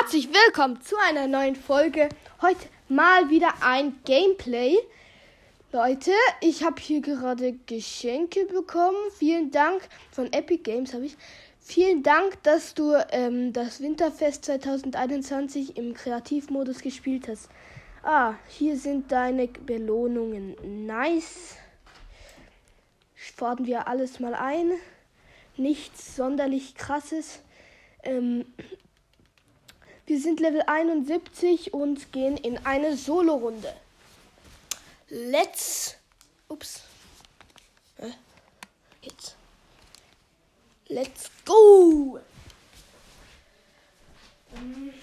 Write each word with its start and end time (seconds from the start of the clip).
herzlich 0.00 0.28
willkommen 0.28 0.80
zu 0.80 0.96
einer 1.08 1.26
neuen 1.26 1.56
Folge. 1.56 2.08
Heute 2.40 2.68
mal 2.88 3.30
wieder 3.30 3.54
ein 3.62 3.98
Gameplay. 4.04 4.76
Leute, 5.72 6.12
ich 6.40 6.62
habe 6.62 6.80
hier 6.80 7.00
gerade 7.00 7.54
Geschenke 7.66 8.44
bekommen. 8.46 8.96
Vielen 9.16 9.50
Dank 9.50 9.80
von 10.12 10.32
Epic 10.32 10.62
Games 10.62 10.94
habe 10.94 11.06
ich. 11.06 11.16
Vielen 11.58 12.02
Dank, 12.02 12.40
dass 12.44 12.74
du 12.74 12.94
ähm, 13.10 13.52
das 13.52 13.80
Winterfest 13.80 14.44
2021 14.44 15.76
im 15.76 15.94
Kreativmodus 15.94 16.80
gespielt 16.80 17.26
hast. 17.26 17.48
Ah, 18.02 18.34
hier 18.46 18.76
sind 18.76 19.10
deine 19.10 19.48
Belohnungen. 19.48 20.86
Nice. 20.86 21.56
Fordern 23.34 23.66
wir 23.66 23.88
alles 23.88 24.20
mal 24.20 24.34
ein. 24.34 24.72
Nichts 25.56 26.14
sonderlich 26.14 26.76
krasses. 26.76 27.40
Ähm, 28.04 28.44
wir 30.08 30.20
sind 30.20 30.40
Level 30.40 30.62
71 30.66 31.74
und 31.74 32.12
gehen 32.12 32.36
in 32.36 32.64
eine 32.64 32.96
Solo-Runde. 32.96 33.74
Let's. 35.08 35.96
Ups. 36.48 36.82
Jetzt. 39.02 39.36
Let's 40.88 41.30
go! 41.44 42.18
Ähm, 44.56 44.94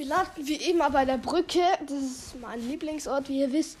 Wir 0.00 0.06
landen 0.06 0.46
wie 0.46 0.70
immer 0.70 0.88
bei 0.88 1.04
der 1.04 1.18
Brücke. 1.18 1.60
Das 1.86 2.02
ist 2.02 2.40
mein 2.40 2.58
Lieblingsort, 2.66 3.28
wie 3.28 3.40
ihr 3.40 3.52
wisst. 3.52 3.76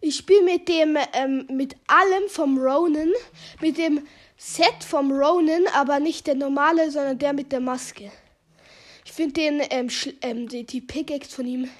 Ich 0.00 0.16
spiele 0.16 0.42
mit 0.42 0.68
dem, 0.68 0.98
ähm, 1.12 1.46
mit 1.48 1.76
allem 1.86 2.28
vom 2.28 2.58
Ronan, 2.58 3.12
mit 3.60 3.78
dem 3.78 4.08
Set 4.36 4.82
vom 4.82 5.12
Ronan, 5.12 5.68
aber 5.72 6.00
nicht 6.00 6.26
der 6.26 6.34
normale, 6.34 6.90
sondern 6.90 7.16
der 7.16 7.32
mit 7.32 7.52
der 7.52 7.60
Maske. 7.60 8.10
Ich 9.04 9.12
finde 9.12 9.34
den, 9.34 9.62
ähm, 9.70 9.88
ähm, 10.22 10.48
die, 10.48 10.66
die 10.66 10.80
Pickaxe 10.80 11.30
von 11.30 11.46
ihm. 11.46 11.70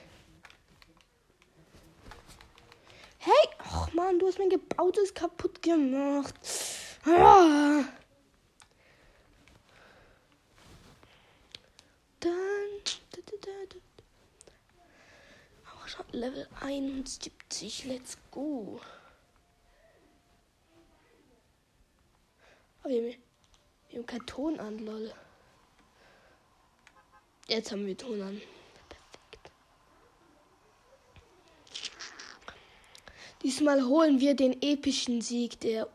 Hey, 3.19 3.49
ach 3.59 3.93
man, 3.95 4.21
du 4.21 4.29
hast 4.29 4.39
mein 4.39 4.49
gebautes 4.49 5.13
kaputt 5.13 5.61
gemacht. 5.61 6.37
Ah. 7.05 7.83
Oh, 15.65 15.87
schon 15.87 16.07
Level 16.13 16.49
71. 16.61 17.85
Let's 17.87 18.19
go. 18.31 18.81
Oh, 22.83 22.89
wir, 22.89 22.97
haben, 22.97 23.17
wir 23.91 23.99
haben 23.99 24.07
keinen 24.07 24.27
Ton 24.27 24.61
an, 24.61 24.79
lol. 24.79 25.13
Jetzt 27.49 27.71
haben 27.71 27.87
wir 27.87 27.97
Ton 27.97 28.23
an. 28.23 28.41
Perfekt. 28.89 29.53
Diesmal 33.43 33.85
holen 33.85 34.21
wir 34.21 34.35
den 34.35 34.61
epischen 34.63 35.21
Sieg, 35.21 35.61
der 35.61 35.89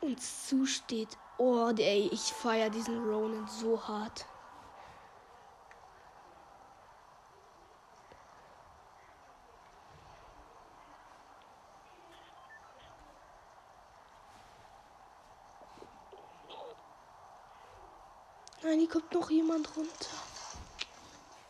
uns 0.00 0.48
zusteht. 0.48 1.16
Oh, 1.38 1.72
ey, 1.76 2.10
ich 2.12 2.20
feiere 2.20 2.70
diesen 2.70 3.02
Ronan 3.02 3.48
so 3.48 3.82
hart. 3.82 4.26
Nein, 18.64 18.78
hier 18.78 18.88
kommt 18.88 19.12
noch 19.12 19.30
jemand 19.30 19.76
runter. 19.76 20.16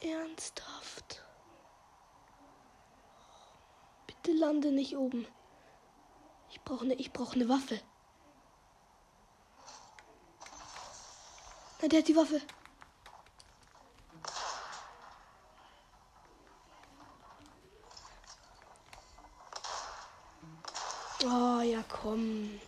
Ernsthaft. 0.00 1.23
Bitte 4.06 4.33
lande 4.33 4.73
nicht 4.73 4.97
oben. 4.97 5.27
Ich 6.50 6.61
brauche 6.62 6.84
eine 6.84 6.95
brauch 7.12 7.34
ne 7.34 7.49
Waffe. 7.49 7.81
Nein, 11.81 11.91
der 11.91 11.99
hat 11.99 12.09
die 12.09 12.17
Waffe. 12.17 12.41
Oh, 21.25 21.61
ja, 21.61 21.84
komm. 21.89 22.61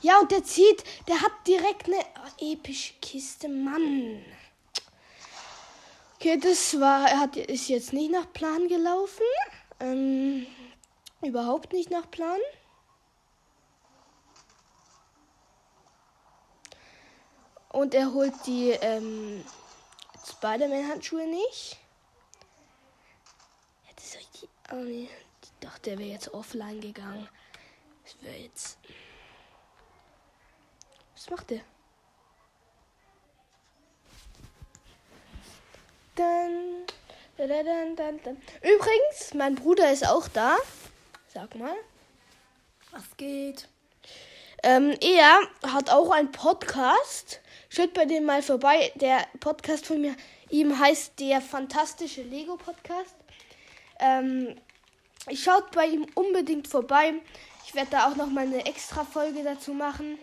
Ja, 0.00 0.18
und 0.18 0.30
der 0.30 0.44
zieht, 0.44 0.84
der 1.08 1.22
hat 1.22 1.32
direkt 1.46 1.86
eine 1.86 2.13
epische 2.38 2.94
Kiste, 3.00 3.48
Mann. 3.48 4.24
Okay, 6.16 6.38
das 6.38 6.80
war, 6.80 7.08
er 7.08 7.20
hat, 7.20 7.36
ist 7.36 7.68
jetzt 7.68 7.92
nicht 7.92 8.10
nach 8.10 8.32
Plan 8.32 8.66
gelaufen. 8.68 9.26
Ähm, 9.80 10.46
überhaupt 11.20 11.72
nicht 11.72 11.90
nach 11.90 12.10
Plan. 12.10 12.38
Und 17.68 17.92
er 17.92 18.14
holt 18.14 18.32
die 18.46 18.70
ähm, 18.70 19.44
Spider-Man-Handschuhe 20.26 21.26
nicht. 21.26 21.76
Ja, 23.84 23.92
das 23.96 24.04
ist 24.04 24.16
richtig. 24.16 24.48
Oh 24.72 24.76
nee, 24.76 25.10
ich 25.42 25.50
dachte, 25.60 25.90
er 25.90 25.98
wäre 25.98 26.10
jetzt 26.10 26.32
offline 26.32 26.80
gegangen. 26.80 27.28
Das 28.04 28.16
wäre 28.22 28.36
jetzt. 28.36 28.78
Was 31.14 31.28
macht 31.30 31.50
der? 31.50 31.60
Dann, 36.14 36.86
dann, 37.36 37.96
dann, 37.96 38.20
dann. 38.22 38.36
Übrigens, 38.62 39.34
mein 39.34 39.54
Bruder 39.54 39.90
ist 39.92 40.06
auch 40.06 40.28
da. 40.28 40.56
Sag 41.32 41.54
mal. 41.56 41.74
Was 42.92 43.16
geht? 43.16 43.68
Ähm, 44.62 44.96
er 45.00 45.40
hat 45.72 45.90
auch 45.90 46.10
einen 46.10 46.30
Podcast. 46.30 47.40
Schaut 47.68 47.92
bei 47.92 48.04
dem 48.04 48.24
mal 48.24 48.42
vorbei. 48.42 48.92
Der 48.94 49.26
Podcast 49.40 49.86
von 49.86 50.00
mir, 50.00 50.14
ihm 50.48 50.78
heißt 50.78 51.18
der 51.18 51.40
fantastische 51.40 52.22
Lego 52.22 52.56
Podcast. 52.56 53.16
Ähm, 53.98 54.54
schaut 55.34 55.72
bei 55.72 55.86
ihm 55.86 56.06
unbedingt 56.14 56.68
vorbei. 56.68 57.14
Ich 57.66 57.74
werde 57.74 57.90
da 57.90 58.08
auch 58.08 58.16
noch 58.16 58.28
mal 58.28 58.46
eine 58.46 58.64
extra 58.64 59.04
Folge 59.04 59.42
dazu 59.42 59.72
machen. 59.72 60.18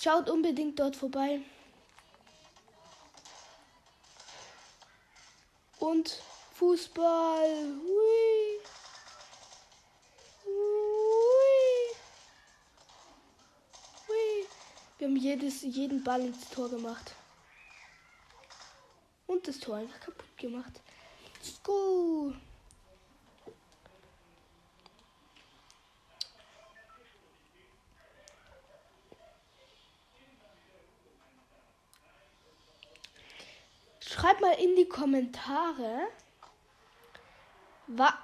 Schaut 0.00 0.28
unbedingt 0.28 0.80
dort 0.80 0.96
vorbei. 0.96 1.40
Und 5.82 6.22
Fußball. 6.54 7.48
Hui. 7.82 8.60
Hui. 10.44 11.96
Hui. 14.06 14.46
Wir 14.98 15.08
haben 15.08 15.16
jedes, 15.16 15.62
jeden 15.62 16.04
Ball 16.04 16.20
ins 16.20 16.48
Tor 16.50 16.70
gemacht. 16.70 17.16
Und 19.26 19.48
das 19.48 19.58
Tor 19.58 19.78
einfach 19.78 19.98
kaputt 19.98 20.38
gemacht. 20.38 20.80
Let's 21.34 21.60
go. 21.64 22.32
Schreibt 34.12 34.42
mal 34.42 34.52
in 34.60 34.76
die 34.76 34.86
Kommentare, 34.86 36.06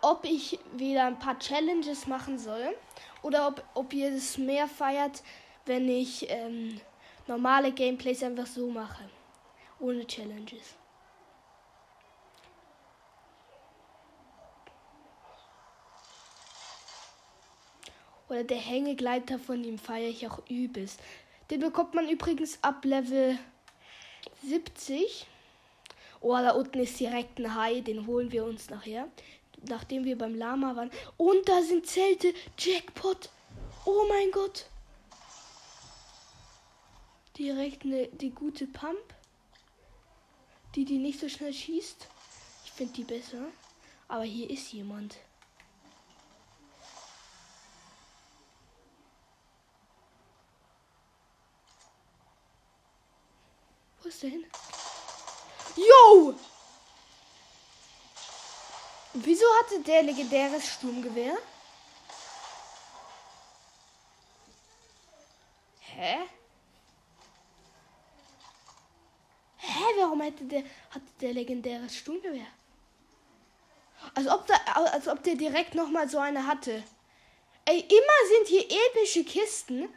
ob 0.02 0.23
ich 0.25 0.58
wieder 0.75 1.06
ein 1.06 1.19
paar 1.19 1.38
Challenges 1.38 2.06
machen 2.06 2.38
soll 2.38 2.76
oder 3.23 3.49
ob, 3.49 3.64
ob 3.73 3.94
ihr 3.94 4.12
es 4.12 4.37
mehr 4.37 4.69
feiert, 4.69 5.23
wenn 5.64 5.88
ich 5.88 6.29
ähm, 6.29 6.79
normale 7.26 7.73
Gameplays 7.73 8.23
einfach 8.23 8.44
so 8.44 8.69
mache. 8.69 9.08
Ohne 9.81 10.06
Challenges. 10.06 10.76
Oder 18.29 18.44
der 18.44 18.58
Hängegleiter 18.58 19.38
von 19.38 19.64
ihm 19.64 19.79
feiere 19.79 20.11
ich 20.11 20.29
auch 20.29 20.40
übelst. 20.50 21.00
Den 21.49 21.61
bekommt 21.61 21.94
man 21.94 22.11
übrigens 22.11 22.62
ab 22.62 22.85
Level 22.85 23.38
70. 24.43 25.26
Oh, 26.20 26.32
da 26.32 26.50
unten 26.50 26.81
ist 26.81 26.99
direkt 26.99 27.38
ein 27.38 27.55
Hai, 27.55 27.81
den 27.81 28.06
holen 28.06 28.32
wir 28.32 28.44
uns 28.44 28.70
nachher. 28.70 29.09
Nachdem 29.69 30.05
wir 30.05 30.17
beim 30.17 30.35
Lama 30.35 30.75
waren. 30.76 30.91
Und 31.17 31.49
da 31.49 31.62
sind 31.62 31.87
Zelte. 31.87 32.32
Jackpot. 32.59 33.31
Oh 33.85 34.05
mein 34.09 34.31
Gott. 34.31 34.67
Direkt 37.37 37.85
eine, 37.85 38.09
die 38.09 38.31
gute 38.31 38.67
Pump. 38.67 38.99
Die, 40.75 40.85
die 40.85 40.99
nicht 40.99 41.20
so 41.20 41.29
schnell 41.29 41.53
schießt. 41.53 42.09
Ich 42.64 42.73
finde 42.73 42.94
die 42.94 43.05
besser. 43.05 43.47
Aber 44.09 44.25
hier 44.25 44.50
ist 44.50 44.73
jemand. 44.73 45.17
Wo 54.03 54.09
ist 54.09 54.23
der 54.23 54.31
hin? 54.31 54.44
Yo! 55.78 56.34
Wieso 59.14 59.44
hatte 59.60 59.80
der 59.80 60.02
legendäres 60.02 60.66
Sturmgewehr? 60.66 61.36
Hä? 65.80 66.19
Hä, 69.56 69.84
warum 69.98 70.20
hätte 70.20 70.44
der, 70.44 70.62
hatte 70.90 71.12
der 71.20 71.32
legendäres 71.32 71.96
Sturmgewehr? 71.96 72.46
Als 74.14 74.28
ob, 74.28 74.46
da, 74.46 74.54
als 74.92 75.08
ob 75.08 75.22
der 75.22 75.34
direkt 75.36 75.75
nochmal 75.75 76.08
so 76.08 76.19
eine 76.19 76.46
hatte. 76.46 76.82
Ey, 77.64 77.80
immer 77.80 78.19
sind 78.28 78.48
hier 78.48 78.64
epische 78.86 79.25
Kisten. 79.25 79.88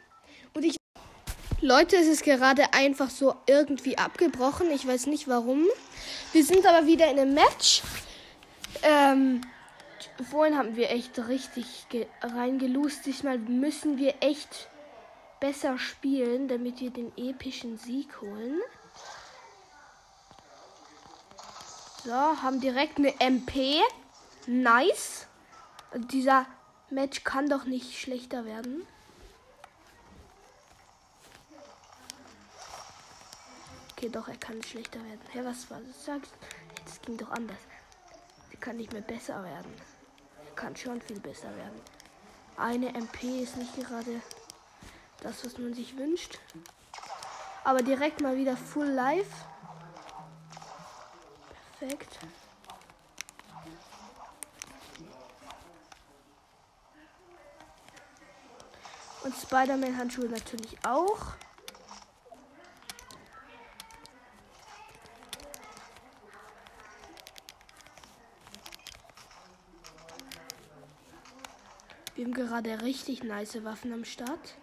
Leute, 1.64 1.94
es 1.96 2.08
ist 2.08 2.24
gerade 2.24 2.74
einfach 2.74 3.08
so 3.08 3.36
irgendwie 3.46 3.96
abgebrochen. 3.96 4.68
Ich 4.72 4.84
weiß 4.84 5.06
nicht 5.06 5.28
warum. 5.28 5.64
Wir 6.32 6.44
sind 6.44 6.66
aber 6.66 6.88
wieder 6.88 7.08
in 7.08 7.20
einem 7.20 7.34
Match. 7.34 7.82
Ähm, 8.82 9.42
vorhin 10.28 10.58
haben 10.58 10.74
wir 10.74 10.90
echt 10.90 11.16
richtig 11.28 11.86
reingelust. 12.20 13.06
Diesmal 13.06 13.38
müssen 13.38 13.96
wir 13.96 14.14
echt 14.18 14.70
besser 15.38 15.78
spielen, 15.78 16.48
damit 16.48 16.80
wir 16.80 16.90
den 16.90 17.16
epischen 17.16 17.78
Sieg 17.78 18.20
holen. 18.20 18.60
So, 22.04 22.10
haben 22.10 22.60
direkt 22.60 22.98
eine 22.98 23.14
MP. 23.20 23.80
Nice. 24.48 25.28
Dieser 25.94 26.44
Match 26.90 27.22
kann 27.22 27.48
doch 27.48 27.66
nicht 27.66 28.00
schlechter 28.00 28.44
werden. 28.46 28.84
Okay, 34.02 34.10
doch, 34.10 34.26
er 34.26 34.36
kann 34.36 34.60
schlechter 34.64 34.98
werden. 35.04 35.20
Hä, 35.30 35.38
hey, 35.38 35.44
was 35.44 35.70
war 35.70 35.78
das? 35.78 36.04
Sagst 36.04 36.32
Das 36.84 37.00
ging 37.02 37.16
doch 37.16 37.30
anders. 37.30 37.58
Er 38.50 38.58
kann 38.58 38.76
nicht 38.76 38.92
mehr 38.92 39.00
besser 39.00 39.44
werden. 39.44 39.72
Er 40.44 40.54
kann 40.56 40.74
schon 40.74 41.00
viel 41.00 41.20
besser 41.20 41.56
werden. 41.56 41.80
Eine 42.56 42.88
MP 42.96 43.44
ist 43.44 43.56
nicht 43.56 43.76
gerade 43.76 44.20
das, 45.20 45.44
was 45.44 45.56
man 45.56 45.72
sich 45.72 45.96
wünscht. 45.96 46.40
Aber 47.62 47.80
direkt 47.80 48.20
mal 48.20 48.36
wieder 48.36 48.56
full 48.56 48.88
life. 48.88 49.30
Perfekt. 51.78 52.18
Und 59.22 59.32
Spider-Man-Handschuhe 59.36 60.28
natürlich 60.28 60.76
auch. 60.84 61.34
Wir 72.22 72.28
haben 72.28 72.34
gerade 72.34 72.82
richtig 72.82 73.24
nice 73.24 73.64
Waffen 73.64 73.92
am 73.92 74.04
Start. 74.04 74.54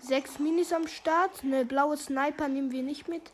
Sechs 0.00 0.38
Minis 0.38 0.74
am 0.74 0.86
Start. 0.88 1.42
Eine 1.42 1.64
blaue 1.64 1.96
Sniper 1.96 2.48
nehmen 2.48 2.70
wir 2.70 2.82
nicht 2.82 3.08
mit. 3.08 3.32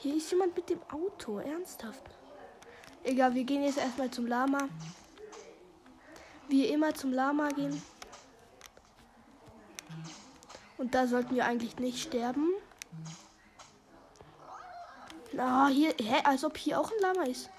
Hier 0.00 0.16
ist 0.16 0.30
jemand 0.30 0.54
mit 0.54 0.68
dem 0.68 0.82
Auto. 0.92 1.38
Ernsthaft. 1.38 2.04
Egal, 3.04 3.34
wir 3.34 3.44
gehen 3.44 3.64
jetzt 3.64 3.78
erstmal 3.78 4.10
zum 4.10 4.26
Lama. 4.26 4.68
Wie 6.48 6.66
immer 6.66 6.92
zum 6.92 7.10
Lama 7.10 7.48
gehen. 7.48 7.82
Und 10.76 10.94
da 10.94 11.06
sollten 11.06 11.34
wir 11.34 11.46
eigentlich 11.46 11.78
nicht 11.78 12.02
sterben. 12.02 12.50
Na, 15.32 15.66
hier, 15.68 15.94
hä, 16.00 16.22
als 16.24 16.44
ob 16.44 16.56
hier 16.56 16.78
auch 16.78 16.90
ein 16.90 17.00
Lama 17.00 17.24
ist. 17.24 17.50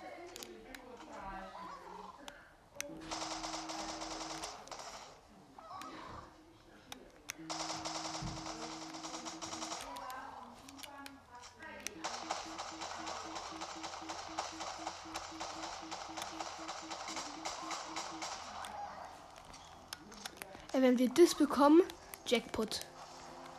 wenn 20.85 20.99
wir 20.99 21.09
das 21.09 21.33
bekommen, 21.33 21.81
Jackpot. 22.27 22.81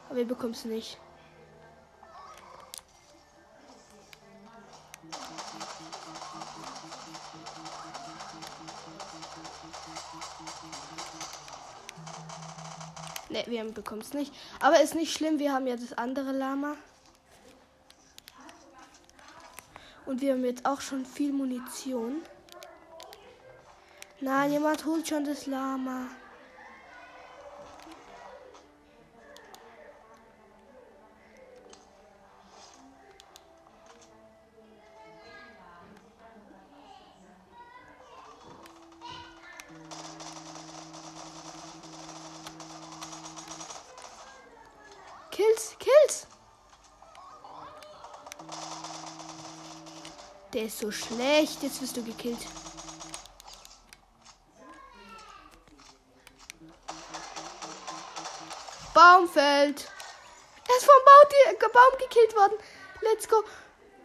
Aber 0.08 0.18
wir 0.18 0.26
bekommen 0.26 0.52
es 0.52 0.64
nicht. 0.64 0.96
Wir 13.64 13.72
bekommen 13.72 14.00
es 14.02 14.12
nicht. 14.12 14.32
Aber 14.60 14.80
ist 14.80 14.94
nicht 14.94 15.12
schlimm, 15.12 15.38
wir 15.38 15.52
haben 15.52 15.66
ja 15.66 15.76
das 15.76 15.96
andere 15.96 16.32
Lama. 16.32 16.76
Und 20.04 20.20
wir 20.20 20.34
haben 20.34 20.44
jetzt 20.44 20.66
auch 20.66 20.80
schon 20.80 21.04
viel 21.04 21.32
Munition. 21.32 22.22
Nein, 24.20 24.52
jemand 24.52 24.84
holt 24.86 25.08
schon 25.08 25.24
das 25.24 25.46
Lama. 25.46 26.06
Der 50.56 50.64
ist 50.64 50.78
so 50.78 50.90
schlecht. 50.90 51.62
Jetzt 51.62 51.82
wirst 51.82 51.98
du 51.98 52.02
gekillt. 52.02 52.38
Baum 58.94 59.28
fällt. 59.28 59.86
Er 60.66 60.76
ist 60.78 60.86
vom 60.86 61.02
Baum, 61.04 61.72
Baum 61.74 61.98
gekillt 61.98 62.34
worden. 62.34 62.54
Let's 63.02 63.28
go. 63.28 63.44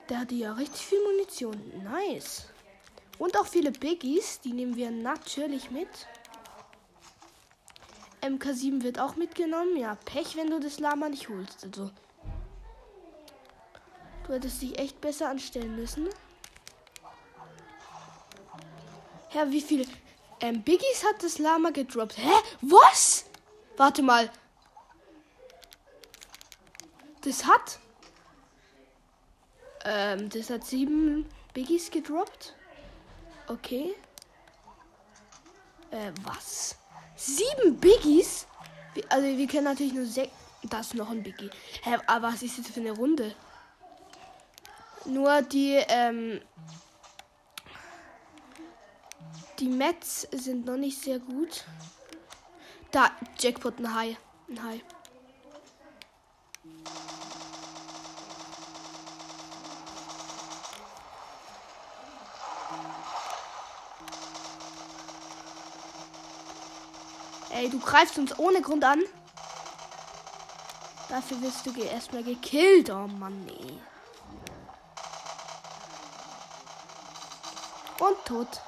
Der 0.09 0.19
hatte 0.19 0.35
ja 0.35 0.51
richtig 0.51 0.87
viel 0.87 1.01
Munition. 1.01 1.55
Nice. 1.85 2.47
Und 3.17 3.37
auch 3.37 3.47
viele 3.47 3.71
Biggies. 3.71 4.41
Die 4.41 4.51
nehmen 4.51 4.75
wir 4.75 4.91
natürlich 4.91 5.71
mit. 5.71 5.87
MK7 8.21 8.83
wird 8.83 8.99
auch 8.99 9.15
mitgenommen. 9.15 9.77
Ja, 9.77 9.97
Pech, 10.03 10.35
wenn 10.35 10.49
du 10.49 10.59
das 10.59 10.79
Lama 10.79 11.07
nicht 11.07 11.29
holst. 11.29 11.63
Also. 11.63 11.91
Du 14.27 14.33
hättest 14.33 14.61
dich 14.61 14.77
echt 14.77 14.99
besser 14.99 15.29
anstellen 15.29 15.77
müssen. 15.77 16.09
Herr, 19.31 19.49
wie 19.49 19.61
viele 19.61 19.85
ähm, 20.41 20.61
Biggies 20.61 21.05
hat 21.05 21.23
das 21.23 21.37
Lama 21.37 21.69
gedroppt? 21.69 22.17
Hä? 22.17 22.33
Was? 22.61 23.25
Warte 23.77 24.01
mal. 24.01 24.29
Das 27.21 27.45
hat. 27.45 27.79
Ähm, 29.85 30.29
das 30.29 30.49
hat 30.49 30.65
sieben 30.65 31.29
Biggies 31.53 31.89
gedroppt. 31.89 32.55
Okay. 33.47 33.95
Äh, 35.91 36.11
was? 36.23 36.75
Sieben 37.15 37.79
Biggies? 37.79 38.47
Also, 39.07 39.25
wir 39.25 39.47
kennen 39.47 39.65
natürlich 39.65 39.93
nur 39.93 40.05
sechs. 40.05 40.33
Das 40.63 40.87
ist 40.87 40.95
noch 40.95 41.09
ein 41.09 41.23
Biggie. 41.23 41.49
Hä, 41.83 41.97
aber 42.05 42.27
was 42.27 42.43
ist 42.43 42.57
jetzt 42.57 42.71
für 42.71 42.81
eine 42.81 42.91
Runde? 42.91 43.33
Nur 45.05 45.41
die, 45.41 45.81
ähm, 45.87 46.41
die 49.61 49.67
Mets 49.67 50.27
sind 50.31 50.65
noch 50.65 50.75
nicht 50.75 50.99
sehr 50.99 51.19
gut. 51.19 51.63
Da, 52.89 53.11
Jackpot, 53.39 53.77
ein 53.77 53.93
Hai. 53.93 54.17
Ein 54.49 54.63
Hai. 54.63 54.81
Ey, 67.51 67.69
du 67.69 67.79
greifst 67.79 68.17
uns 68.17 68.37
ohne 68.39 68.61
Grund 68.61 68.83
an. 68.83 69.03
Dafür 71.07 71.39
wirst 71.41 71.65
du 71.67 71.79
erstmal 71.79 72.23
gekillt. 72.23 72.89
Oh 72.89 73.07
Mann, 73.07 73.45
nee. 73.45 73.79
Und 77.99 78.25
tot. 78.25 78.61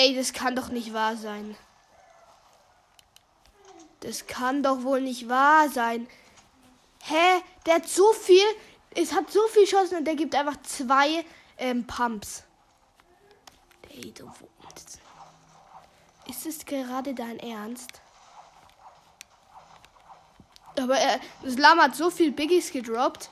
Ey, 0.00 0.14
das 0.14 0.32
kann 0.32 0.54
doch 0.54 0.68
nicht 0.68 0.94
wahr 0.94 1.16
sein. 1.16 1.56
Das 3.98 4.28
kann 4.28 4.62
doch 4.62 4.84
wohl 4.84 5.00
nicht 5.00 5.28
wahr 5.28 5.68
sein. 5.70 6.06
Hä? 7.02 7.42
Der 7.66 7.74
hat 7.74 7.88
so 7.88 8.12
viel. 8.12 8.44
Es 8.94 9.12
hat 9.12 9.32
so 9.32 9.44
viel 9.48 9.64
Chancen 9.64 9.98
und 9.98 10.04
der 10.04 10.14
gibt 10.14 10.36
einfach 10.36 10.62
zwei 10.62 11.24
ähm, 11.56 11.84
Pumps. 11.84 12.44
Ey, 13.90 14.12
du. 14.12 14.30
Ist 16.28 16.46
es 16.46 16.64
gerade 16.64 17.12
dein 17.12 17.40
Ernst? 17.40 18.00
Aber 20.78 20.96
er, 20.96 21.18
das 21.42 21.58
Lama 21.58 21.84
hat 21.84 21.96
so 21.96 22.08
viel 22.08 22.30
Biggies 22.30 22.70
gedroppt. 22.70 23.30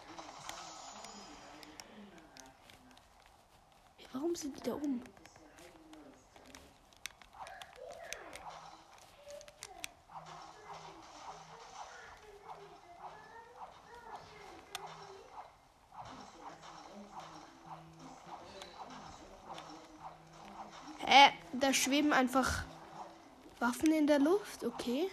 Warum 4.13 4.35
sind 4.35 4.57
die 4.57 4.63
da 4.69 4.75
oben? 4.75 5.16
Da 21.67 21.75
schweben 21.75 22.13
einfach 22.13 22.63
Waffen 23.59 23.93
in 23.93 24.07
der 24.07 24.21
Luft. 24.21 24.63
Okay. 24.63 25.11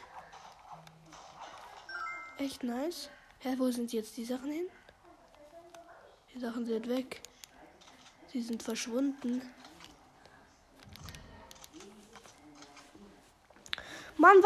Echt 2.38 2.62
nice. 2.62 3.10
Hä, 3.40 3.56
wo 3.58 3.72
sind 3.72 3.92
jetzt 3.92 4.16
die 4.18 4.24
Sachen 4.24 4.52
hin? 4.52 4.68
Die 6.32 6.40
Sachen 6.40 6.64
sind 6.68 6.88
weg. 6.88 7.24
Sie 8.32 8.40
sind 8.40 8.62
verschwunden. 8.62 9.42
Mann, 14.18 14.38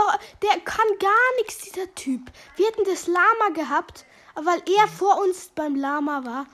der 0.42 0.62
kann 0.62 0.88
gar 1.00 1.36
nichts, 1.40 1.58
dieser 1.58 1.94
Typ. 1.94 2.32
Wir 2.56 2.68
hätten 2.68 2.86
das 2.86 3.08
Lama 3.08 3.50
gehabt, 3.54 4.06
aber 4.34 4.46
weil 4.46 4.64
er 4.78 4.88
vor 4.88 5.20
uns 5.20 5.50
beim 5.50 5.76
Lama 5.76 6.24
war, 6.24 6.46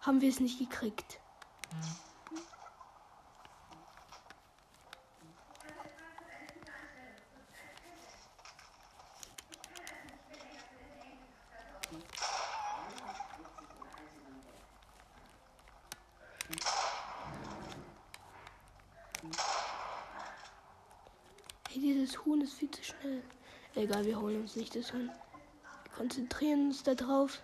haben 0.00 0.22
wir 0.22 0.30
es 0.30 0.40
nicht 0.40 0.58
gekriegt. 0.58 1.18
Das 22.02 22.24
Huhn 22.24 22.40
ist 22.40 22.54
viel 22.54 22.70
zu 22.70 22.82
schnell. 22.82 23.22
Egal, 23.92 24.06
wir 24.06 24.20
holen 24.22 24.40
uns 24.40 24.56
nicht 24.56 24.74
das 24.74 24.90
Huhn. 24.94 25.10
Wir 25.84 25.92
konzentrieren 25.94 26.68
uns 26.68 26.82
da 26.82 26.94
drauf. 26.94 27.42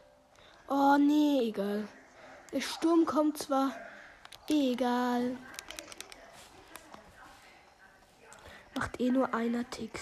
Oh, 0.66 0.96
nee, 0.98 1.40
egal. 1.42 1.86
Der 2.54 2.62
Sturm 2.62 3.04
kommt 3.04 3.36
zwar. 3.36 3.76
Egal. 4.48 5.36
Macht 8.74 8.98
eh 8.98 9.10
nur 9.10 9.34
einer 9.34 9.68
Tick. 9.68 10.00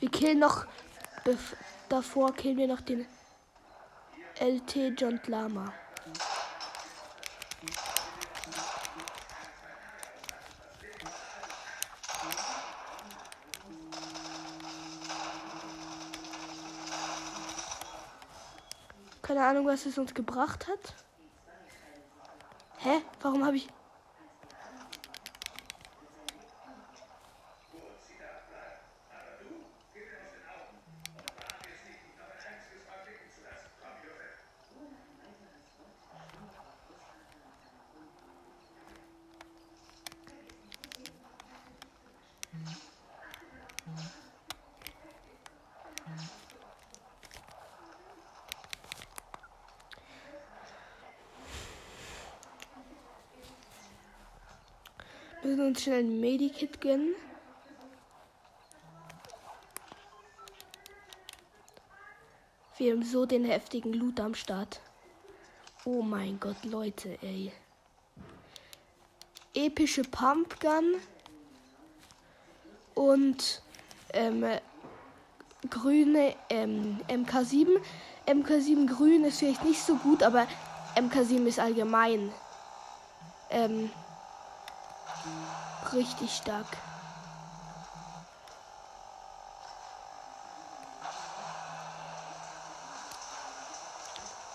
Wir 0.00 0.10
killen 0.10 0.38
noch. 0.38 0.64
Davor 1.90 2.32
killen 2.32 2.56
wir 2.56 2.68
noch 2.68 2.80
den 2.80 3.06
LT 4.40 4.98
John 4.98 5.20
Lama. 5.26 5.70
Keine 19.38 19.50
Ahnung, 19.50 19.66
was 19.66 19.86
es 19.86 19.96
uns 19.96 20.14
gebracht 20.14 20.66
hat. 20.66 20.94
Hä? 22.78 23.02
Warum 23.22 23.46
habe 23.46 23.54
ich. 23.54 23.68
Wir 55.48 55.56
müssen 55.56 55.68
uns 55.68 55.82
schnell 55.82 56.00
ein 56.00 56.20
Medikit 56.20 56.78
gönnen. 56.78 57.14
Wir 62.76 62.92
haben 62.92 63.02
so 63.02 63.24
den 63.24 63.46
heftigen 63.46 63.94
Loot 63.94 64.20
am 64.20 64.34
Start. 64.34 64.80
Oh 65.86 66.02
mein 66.02 66.38
Gott, 66.38 66.62
Leute, 66.64 67.16
ey. 67.22 67.50
Epische 69.54 70.02
Pumpgun. 70.02 70.96
Und 72.94 73.62
ähm, 74.12 74.44
grüne 75.70 76.36
ähm, 76.50 77.00
MK7. 77.08 77.68
MK7 78.26 78.86
grün 78.86 79.24
ist 79.24 79.38
vielleicht 79.38 79.64
nicht 79.64 79.80
so 79.80 79.94
gut, 79.94 80.22
aber 80.22 80.46
MK7 80.94 81.46
ist 81.46 81.58
allgemein 81.58 82.34
ähm, 83.48 83.90
richtig 85.92 86.34
stark. 86.34 86.66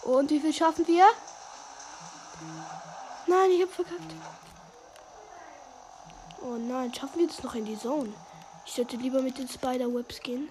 Und 0.03 0.29
wie 0.29 0.39
viel 0.39 0.53
schaffen 0.53 0.85
wir? 0.87 1.05
Nein, 3.25 3.51
ich 3.51 3.61
hab 3.61 3.69
verkackt. 3.69 4.13
Oh 6.41 6.57
nein, 6.57 6.93
schaffen 6.93 7.19
wir 7.19 7.27
das 7.27 7.41
noch 7.41 7.55
in 7.55 7.65
die 7.65 7.79
Zone? 7.79 8.13
Ich 8.65 8.73
sollte 8.73 8.97
lieber 8.97 9.21
mit 9.21 9.37
den 9.37 9.47
Spider-Webs 9.47 10.19
gehen. 10.19 10.49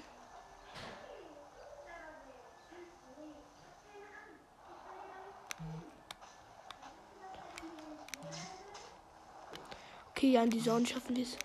Okay, 10.23 10.31
ja, 10.31 10.45
in 10.45 10.51
die 10.51 10.63
Zone 10.63 10.87
schaffen 10.87 11.17
wir 11.17 11.25
es. 11.25 11.37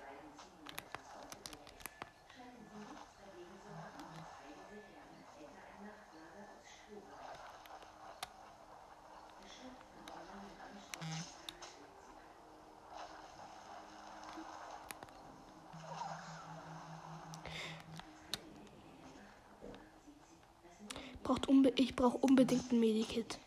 Ich 21.76 21.96
brauche 21.96 22.18
unbedingt 22.18 22.72
ein 22.72 22.80
Medikit. 22.80 23.40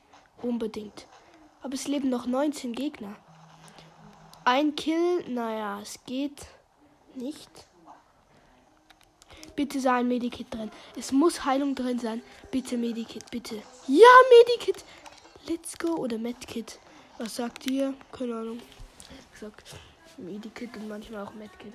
Unbedingt. 0.43 1.07
Aber 1.63 1.75
es 1.75 1.87
leben 1.87 2.11
noch 2.11 2.27
19 2.27 2.73
Gegner. 2.73 3.17
Ein 4.53 4.75
Kill, 4.75 5.23
naja, 5.29 5.79
es 5.81 6.01
geht 6.07 6.49
nicht. 7.15 7.49
Bitte 9.55 9.79
sei 9.79 10.01
ein 10.01 10.09
Medikit 10.09 10.53
drin. 10.53 10.73
Es 10.97 11.13
muss 11.13 11.45
Heilung 11.45 11.77
drin 11.77 12.01
sein. 12.01 12.21
Bitte 12.51 12.77
Medikit, 12.77 13.31
bitte. 13.31 13.63
Ja, 13.87 14.09
Medikit. 14.41 14.85
Let's 15.47 15.79
Go 15.79 15.95
oder 15.95 16.19
Medkit? 16.19 16.81
Was 17.19 17.37
sagt 17.37 17.65
ihr? 17.69 17.95
Keine 18.11 18.35
Ahnung. 18.35 18.61
Ich 19.33 19.39
sag 19.39 19.53
Medikit 20.17 20.77
und 20.79 20.89
manchmal 20.89 21.25
auch 21.25 21.35
Medkit. 21.35 21.73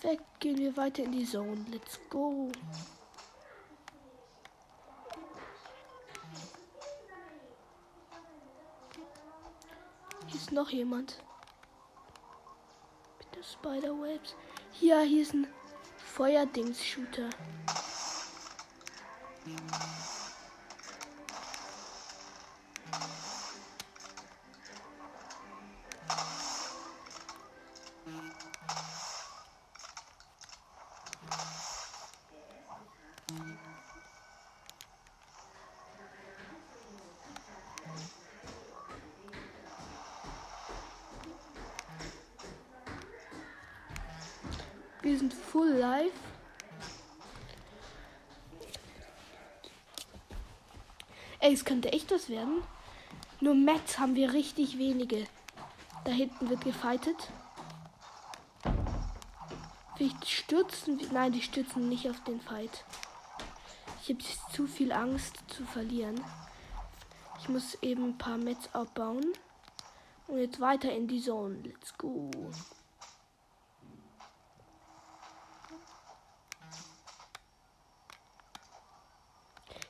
Perfekt, 0.00 0.40
gehen 0.40 0.57
wir 0.68 0.76
weiter 0.76 1.02
in 1.02 1.12
die 1.12 1.24
Zone. 1.24 1.64
Let's 1.70 1.98
go. 2.10 2.50
Hier 10.26 10.34
ist 10.34 10.52
noch 10.52 10.68
jemand. 10.68 11.22
Bitte 13.18 13.42
Spiderwebs. 13.42 14.34
Ja, 14.80 15.00
hier 15.00 15.22
ist 15.22 15.32
ein 15.32 15.46
Feuerdings-Shooter. 15.96 17.30
Wir 19.44 19.97
werden. 52.28 52.62
Nur 53.40 53.54
Mets 53.54 53.98
haben 53.98 54.14
wir 54.14 54.32
richtig 54.32 54.78
wenige. 54.78 55.26
Da 56.04 56.12
hinten 56.12 56.48
wird 56.48 56.62
gefightet. 56.62 57.16
Vielleicht 59.96 60.28
stürzen 60.28 60.98
wir. 60.98 61.12
Nein, 61.12 61.32
die 61.32 61.42
stürzen 61.42 61.88
nicht 61.88 62.08
auf 62.08 62.22
den 62.24 62.40
Fight. 62.40 62.84
Ich 64.02 64.10
habe 64.10 64.24
zu 64.52 64.66
viel 64.66 64.92
Angst 64.92 65.36
zu 65.48 65.64
verlieren. 65.64 66.20
Ich 67.40 67.48
muss 67.48 67.74
eben 67.82 68.10
ein 68.10 68.18
paar 68.18 68.38
Mets 68.38 68.74
abbauen. 68.74 69.26
Und 70.26 70.38
jetzt 70.38 70.60
weiter 70.60 70.92
in 70.92 71.08
die 71.08 71.20
Zone. 71.20 71.56
Let's 71.62 71.96
go. 71.96 72.30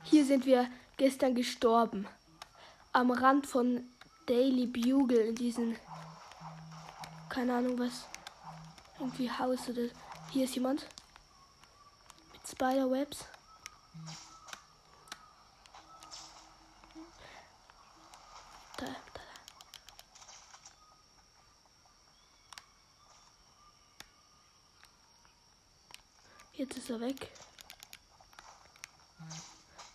Hier 0.04 0.24
sind 0.24 0.46
wir 0.46 0.70
gestern 0.96 1.34
gestorben. 1.34 2.06
Am 2.98 3.12
Rand 3.12 3.46
von 3.46 3.88
Daily 4.26 4.66
Bugle 4.66 5.28
in 5.28 5.36
diesen. 5.36 5.76
Keine 7.28 7.54
Ahnung 7.54 7.78
was. 7.78 8.08
Irgendwie 8.98 9.30
Haus 9.30 9.68
oder. 9.68 9.82
Hier 10.32 10.46
ist 10.46 10.56
jemand. 10.56 10.84
Mit 12.32 12.40
Spiderwebs. 12.50 13.24
Da, 18.78 18.86
da, 18.86 18.96
da. 19.14 19.20
Jetzt 26.54 26.78
ist 26.78 26.90
er 26.90 26.98
weg. 26.98 27.30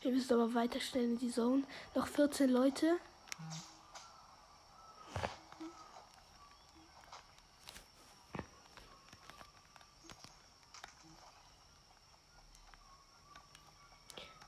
Wir 0.03 0.11
müssen 0.11 0.33
aber 0.33 0.53
weiter 0.53 0.81
schnell 0.81 1.05
in 1.05 1.17
die 1.17 1.31
Zone. 1.31 1.63
Noch 1.95 2.07
14 2.07 2.49
Leute. 2.49 2.99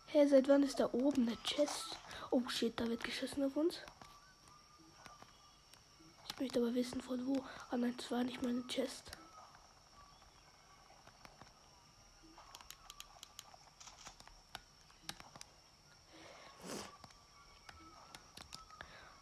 Hey, 0.08 0.28
seit 0.28 0.50
wann 0.50 0.64
ist 0.64 0.82
da 0.82 0.90
oben 0.92 1.26
eine 1.26 1.38
Chest? 1.44 1.98
Oh 2.32 2.42
shit, 2.50 2.78
da 2.78 2.88
wird 2.90 3.06
geschossen 3.06 3.44
auf 3.46 3.56
uns. 3.56 3.80
Ich 6.28 6.40
möchte 6.42 6.60
aber 6.60 6.76
wissen 6.76 7.00
von 7.00 7.26
wo. 7.26 7.42
Ah 7.72 7.78
nein, 7.78 7.94
das 7.96 8.12
war 8.12 8.26
nicht 8.26 8.42
meine 8.42 8.68
Chest. 8.68 9.12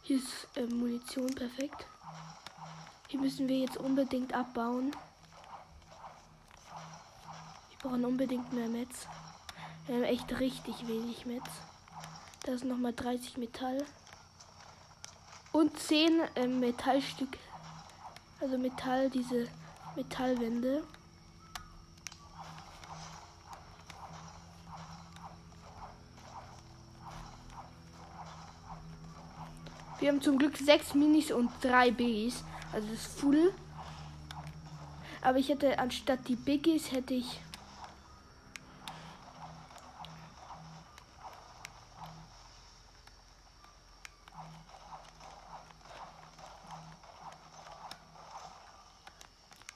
Hier 0.05 0.17
ist 0.17 0.42
äh, 0.55 0.65
Munition 0.65 1.33
perfekt. 1.33 1.85
Hier 3.07 3.19
müssen 3.19 3.47
wir 3.47 3.57
jetzt 3.59 3.77
unbedingt 3.77 4.33
abbauen. 4.33 4.91
Wir 7.69 7.77
brauchen 7.79 8.05
unbedingt 8.05 8.51
mehr 8.53 8.67
Metz. 8.67 9.07
Wir 9.85 9.95
haben 9.95 10.03
echt 10.03 10.39
richtig 10.39 10.87
wenig 10.87 11.25
Metz. 11.25 11.49
Da 12.43 12.53
ist 12.53 12.65
nochmal 12.65 12.93
30 12.93 13.37
Metall. 13.37 13.85
Und 15.51 15.77
10 15.79 16.21
äh, 16.35 16.47
Metallstücke. 16.47 17.39
Also 18.39 18.57
Metall, 18.57 19.09
diese 19.09 19.47
Metallwände. 19.95 20.83
Wir 30.03 30.09
haben 30.09 30.21
zum 30.21 30.37
Glück 30.37 30.57
sechs 30.57 30.93
Minis 30.93 31.31
und 31.31 31.49
drei 31.61 31.89
Biggies. 31.89 32.43
Also 32.73 32.89
das 32.89 33.05
ist 33.05 33.19
full. 33.21 33.53
Aber 35.21 35.37
ich 35.37 35.47
hätte 35.47 35.79
anstatt 35.79 36.27
die 36.27 36.35
Biggies 36.35 36.91
hätte 36.91 37.13
ich. 37.13 37.39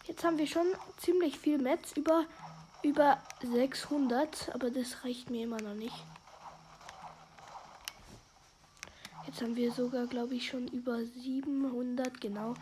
Jetzt 0.08 0.26
haben 0.26 0.38
wir 0.38 0.48
schon 0.48 0.68
ziemlich 0.98 1.40
viel 1.40 1.58
Metz, 1.58 1.94
über, 1.94 2.26
über 2.84 3.18
600, 3.44 4.54
aber 4.54 4.72
das 4.72 5.06
reicht 5.06 5.30
mir 5.30 5.46
immer 5.46 5.62
noch 5.62 5.74
nicht. 5.74 5.96
Jetzt 9.38 9.45
haben 9.45 9.56
wir 9.56 9.71
sogar, 9.71 10.08
glaube 10.08 10.34
ich, 10.34 10.50
schon 10.50 10.67
über 10.69 10.97
700, 10.97 12.19
genau, 12.19 12.56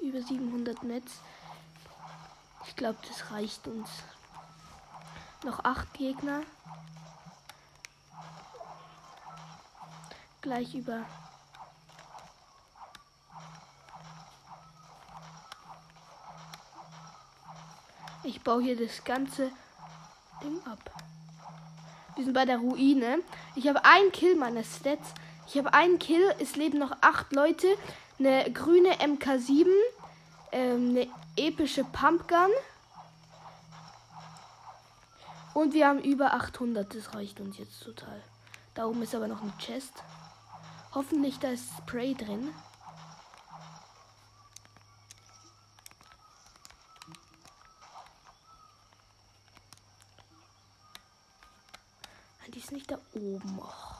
über 0.00 0.22
700 0.22 0.84
Netz. 0.84 1.10
Ich 2.68 2.76
glaube, 2.76 2.98
das 3.08 3.32
reicht 3.32 3.66
uns. 3.66 3.88
Noch 5.42 5.64
acht 5.64 5.92
Gegner. 5.92 6.42
Gleich 10.40 10.72
über. 10.76 11.04
Ich 18.22 18.40
baue 18.40 18.62
hier 18.62 18.76
das 18.76 19.02
ganze 19.02 19.50
Ding 20.44 20.64
ab. 20.64 20.78
Wir 22.14 22.24
sind 22.24 22.34
bei 22.34 22.44
der 22.44 22.58
Ruine. 22.58 23.18
Ich 23.56 23.66
habe 23.66 23.84
einen 23.84 24.12
Kill 24.12 24.36
meiner 24.36 24.62
Stats. 24.62 25.12
Ich 25.54 25.58
habe 25.58 25.72
einen 25.72 26.00
Kill. 26.00 26.34
Es 26.40 26.56
leben 26.56 26.80
noch 26.80 26.96
acht 27.00 27.32
Leute. 27.32 27.68
Eine 28.18 28.50
grüne 28.52 28.92
MK7. 28.96 29.68
Ähm, 30.50 30.88
eine 30.90 31.06
epische 31.36 31.84
Pumpgun. 31.84 32.50
Und 35.54 35.72
wir 35.72 35.86
haben 35.86 36.00
über 36.00 36.34
800. 36.34 36.92
Das 36.92 37.14
reicht 37.14 37.38
uns 37.38 37.56
jetzt 37.56 37.84
total. 37.84 38.20
Da 38.74 38.86
oben 38.86 39.02
ist 39.02 39.14
aber 39.14 39.28
noch 39.28 39.42
eine 39.42 39.56
Chest. 39.58 39.92
Hoffentlich 40.92 41.38
da 41.38 41.50
ist 41.50 41.68
Spray 41.78 42.16
drin. 42.16 42.52
Die 52.52 52.58
ist 52.58 52.72
nicht 52.72 52.90
da 52.90 52.98
oben. 53.14 53.58
Oh. 53.60 53.93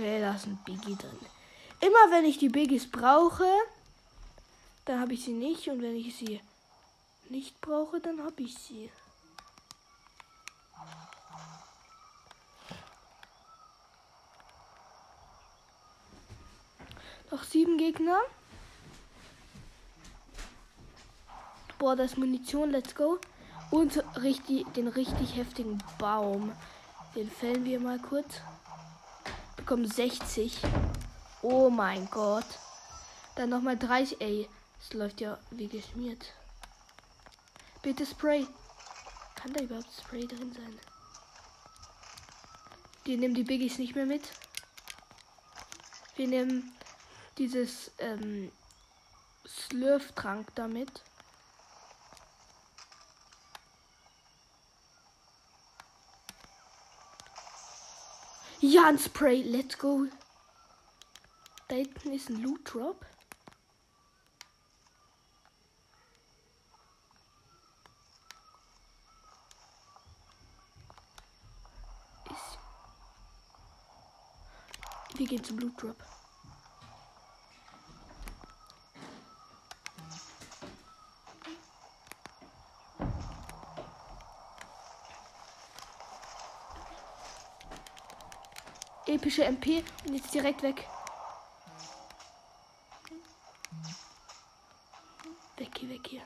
Nee, 0.00 0.18
da 0.18 0.34
ist 0.34 0.46
ein 0.46 0.56
Biggie 0.64 0.96
drin. 0.96 1.18
Immer 1.82 2.10
wenn 2.10 2.24
ich 2.24 2.38
die 2.38 2.48
Biggies 2.48 2.90
brauche, 2.90 3.44
dann 4.86 4.98
habe 4.98 5.12
ich 5.12 5.24
sie 5.24 5.34
nicht. 5.34 5.68
Und 5.68 5.82
wenn 5.82 5.94
ich 5.94 6.16
sie 6.16 6.40
nicht 7.28 7.60
brauche, 7.60 8.00
dann 8.00 8.24
habe 8.24 8.42
ich 8.42 8.56
sie. 8.56 8.90
Noch 17.30 17.42
sieben 17.44 17.76
Gegner. 17.76 18.20
Boah, 21.78 21.94
das 21.94 22.16
Munition, 22.16 22.70
let's 22.70 22.94
go. 22.94 23.18
Und 23.70 24.02
richtig, 24.22 24.66
den 24.72 24.88
richtig 24.88 25.36
heftigen 25.36 25.76
Baum. 25.98 26.52
Den 27.14 27.30
fällen 27.30 27.66
wir 27.66 27.80
mal 27.80 27.98
kurz. 27.98 28.40
Bekommen 29.70 29.88
60. 29.88 30.62
Oh 31.42 31.70
mein 31.70 32.10
Gott. 32.10 32.58
Dann 33.36 33.50
nochmal 33.50 33.78
30. 33.78 34.20
Ey, 34.20 34.48
es 34.80 34.92
läuft 34.94 35.20
ja 35.20 35.38
wie 35.52 35.68
geschmiert. 35.68 36.32
Bitte 37.80 38.04
Spray. 38.04 38.48
Kann 39.36 39.52
da 39.52 39.62
überhaupt 39.62 39.86
Spray 39.96 40.26
drin 40.26 40.52
sein? 40.52 40.76
Die 43.06 43.16
nehmen 43.16 43.34
die 43.34 43.44
Biggies 43.44 43.78
nicht 43.78 43.94
mehr 43.94 44.06
mit. 44.06 44.24
Wir 46.16 46.26
nehmen 46.26 46.72
dieses 47.38 47.92
ähm, 47.98 48.50
Slurf-Trank 49.46 50.52
damit. 50.56 50.90
Ja, 58.62 58.88
ein 58.88 58.98
Spray. 58.98 59.42
Let's 59.42 59.78
go. 59.78 60.06
Da 61.68 61.76
hinten 61.76 62.12
ist 62.12 62.28
ein 62.28 62.42
Loot 62.42 62.60
Drop. 62.64 63.06
Ist 72.26 72.58
Wir 75.16 75.26
gehen 75.26 75.42
zum 75.42 75.58
Loot 75.58 75.82
Drop. 75.82 75.96
Epische 89.20 89.44
MP 89.44 89.84
und 90.06 90.14
jetzt 90.14 90.32
direkt 90.32 90.62
weg. 90.62 90.88
Weg 95.58 95.68
hier, 95.76 95.90
weg 95.90 96.06
hier. 96.08 96.22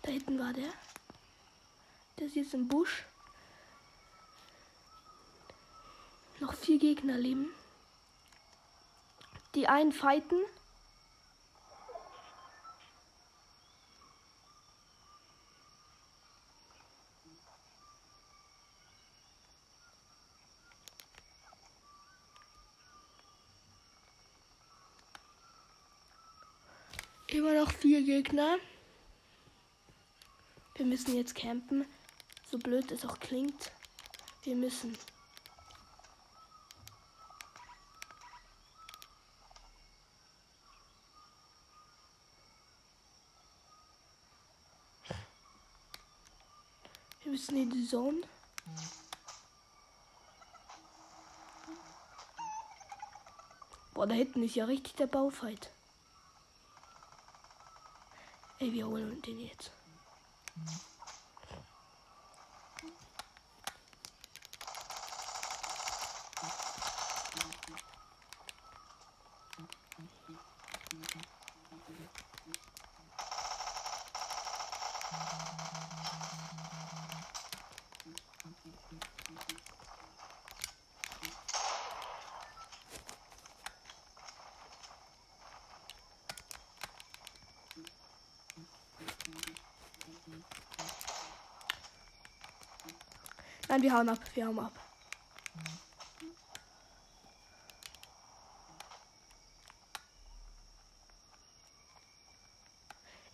Da 0.00 0.10
hinten 0.10 0.38
war 0.38 0.54
der. 0.54 0.72
Der 2.18 2.26
ist 2.28 2.36
jetzt 2.36 2.54
im 2.54 2.68
Busch. 2.68 3.04
Noch 6.40 6.54
vier 6.54 6.78
Gegner 6.78 7.18
leben. 7.18 7.50
Die 9.54 9.68
einen 9.68 9.92
fighten. 9.92 10.40
Immer 27.36 27.52
noch 27.52 27.70
vier 27.70 28.02
Gegner. 28.02 28.56
Wir 30.74 30.86
müssen 30.86 31.14
jetzt 31.14 31.34
campen. 31.34 31.84
So 32.50 32.56
blöd 32.56 32.90
es 32.90 33.04
auch 33.04 33.20
klingt. 33.20 33.72
Wir 34.44 34.56
müssen. 34.56 34.96
Wir 47.22 47.32
müssen 47.32 47.58
in 47.58 47.68
die 47.68 47.86
Zone. 47.86 48.22
Boah, 53.92 54.06
da 54.06 54.14
hinten 54.14 54.42
ist 54.42 54.54
ja 54.54 54.64
richtig 54.64 54.94
der 54.94 55.06
Baufight. 55.06 55.75
Ey, 58.58 58.72
wir 58.72 58.86
holen 58.86 59.20
den 59.20 59.38
jetzt. 59.40 59.70
Nein, 93.76 93.82
wir 93.82 93.92
hauen 93.92 94.08
ab. 94.08 94.20
Wir 94.32 94.46
hauen 94.46 94.58
ab. 94.58 94.72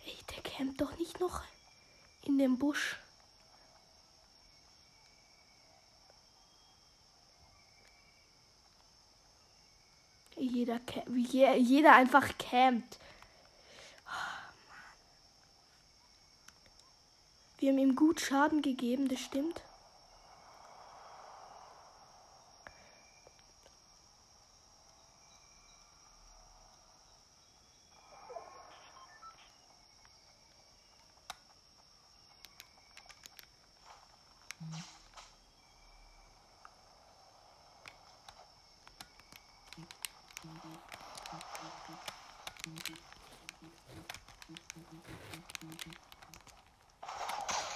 Ey, 0.05 0.17
der 0.35 0.43
campt 0.43 0.81
doch 0.81 0.97
nicht 0.97 1.21
noch 1.21 1.43
in 2.23 2.37
dem 2.37 2.59
Busch. 2.59 2.97
Jeder, 10.35 10.81
wie 11.05 11.25
jeder 11.25 11.95
einfach 11.95 12.37
campt. 12.37 12.99
Wir 17.59 17.71
haben 17.71 17.79
ihm 17.79 17.95
gut 17.95 18.19
Schaden 18.19 18.61
gegeben, 18.61 19.07
das 19.07 19.21
stimmt. 19.21 19.61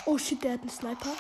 Oh 0.10 0.17
shit, 0.28 0.44
der 0.44 0.54
hat 0.54 0.62
einen 0.62 0.70
Sniper. 0.70 1.12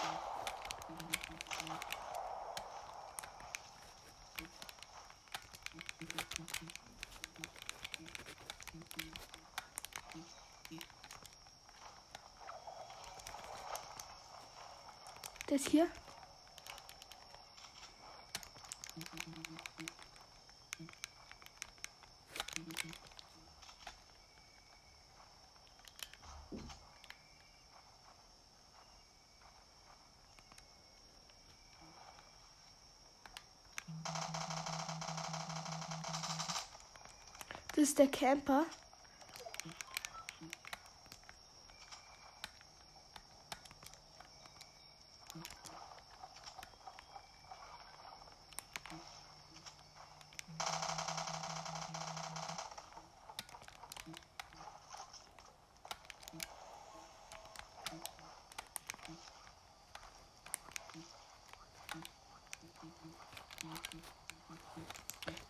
Ist 15.50 15.70
hier. 15.70 15.88
Das 37.78 37.90
ist 37.90 38.00
der 38.00 38.08
Camper. 38.08 38.66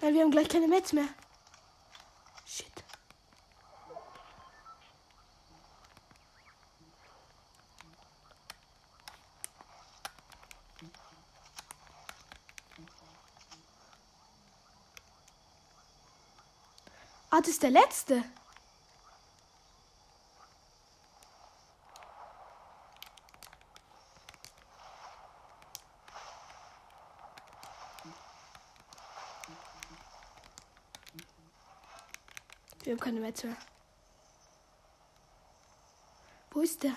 Weil 0.01 0.13
wir 0.13 0.21
haben 0.23 0.31
gleich 0.31 0.49
keine 0.49 0.67
Metz 0.67 0.91
mehr. 0.91 1.05
Ah, 17.37 17.39
das 17.39 17.49
ist 17.49 17.61
der 17.61 17.69
letzte. 17.69 18.23
Wir 32.83 32.93
haben 32.93 32.99
keine 32.99 33.19
mehr. 33.19 33.33
Wo 36.49 36.61
ist 36.61 36.81
der? 36.81 36.95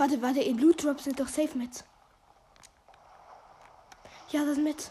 Warte, 0.00 0.22
warte, 0.22 0.40
in 0.40 0.56
Loot 0.56 0.82
Drops 0.82 1.04
sind 1.04 1.20
doch 1.20 1.28
safe 1.28 1.58
mit. 1.58 1.84
Ja, 4.30 4.46
das 4.46 4.52
ist 4.52 4.64
mit. 4.64 4.90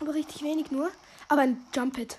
Aber 0.00 0.14
richtig 0.14 0.42
wenig 0.42 0.72
nur. 0.72 0.90
Aber 1.28 1.42
ein 1.42 1.64
Jump 1.72 1.96
Hit. 1.96 2.18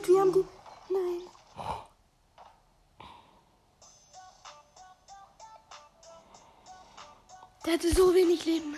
Blöd, 0.00 0.08
wir 0.08 0.20
haben 0.20 0.32
die. 0.32 0.44
Nein. 0.92 1.20
Der 7.66 7.74
hatte 7.74 7.94
so 7.94 8.14
wenig 8.14 8.44
Leben. 8.44 8.76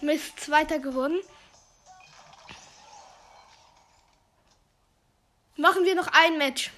Mist, 0.00 0.40
zweiter 0.40 0.78
gewonnen. 0.78 1.20
Machen 5.56 5.84
wir 5.84 5.94
noch 5.94 6.08
ein 6.08 6.38
Match. 6.38 6.72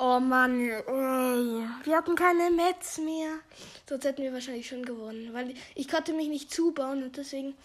Oh 0.00 0.20
Mann, 0.20 0.60
wir 0.60 1.96
hatten 1.96 2.14
keine 2.14 2.52
Mets 2.52 2.98
mehr. 2.98 3.40
Sonst 3.88 4.04
hätten 4.04 4.22
wir 4.22 4.32
wahrscheinlich 4.32 4.68
schon 4.68 4.84
gewonnen, 4.84 5.34
weil 5.34 5.54
ich 5.74 5.88
konnte 5.88 6.12
mich 6.12 6.28
nicht 6.28 6.54
zubauen 6.54 7.02
und 7.02 7.16
deswegen. 7.16 7.56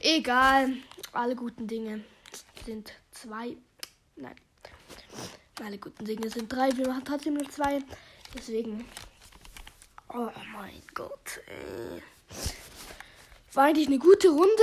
Egal, 0.00 0.74
alle 1.12 1.36
guten 1.36 1.66
Dinge 1.66 2.04
sind 2.64 2.92
zwei. 3.10 3.56
Nein, 4.16 4.34
alle 5.62 5.78
guten 5.78 6.04
Dinge 6.04 6.28
sind 6.30 6.52
drei. 6.52 6.76
Wir 6.76 6.88
machen 6.88 7.04
trotzdem 7.04 7.34
nur 7.34 7.48
zwei. 7.50 7.80
Deswegen. 8.34 8.84
Oh 10.08 10.30
mein 10.52 10.82
Gott, 10.94 11.40
ey. 11.46 12.02
War 13.52 13.64
eigentlich 13.64 13.86
eine 13.86 13.98
gute 13.98 14.28
Runde 14.28 14.62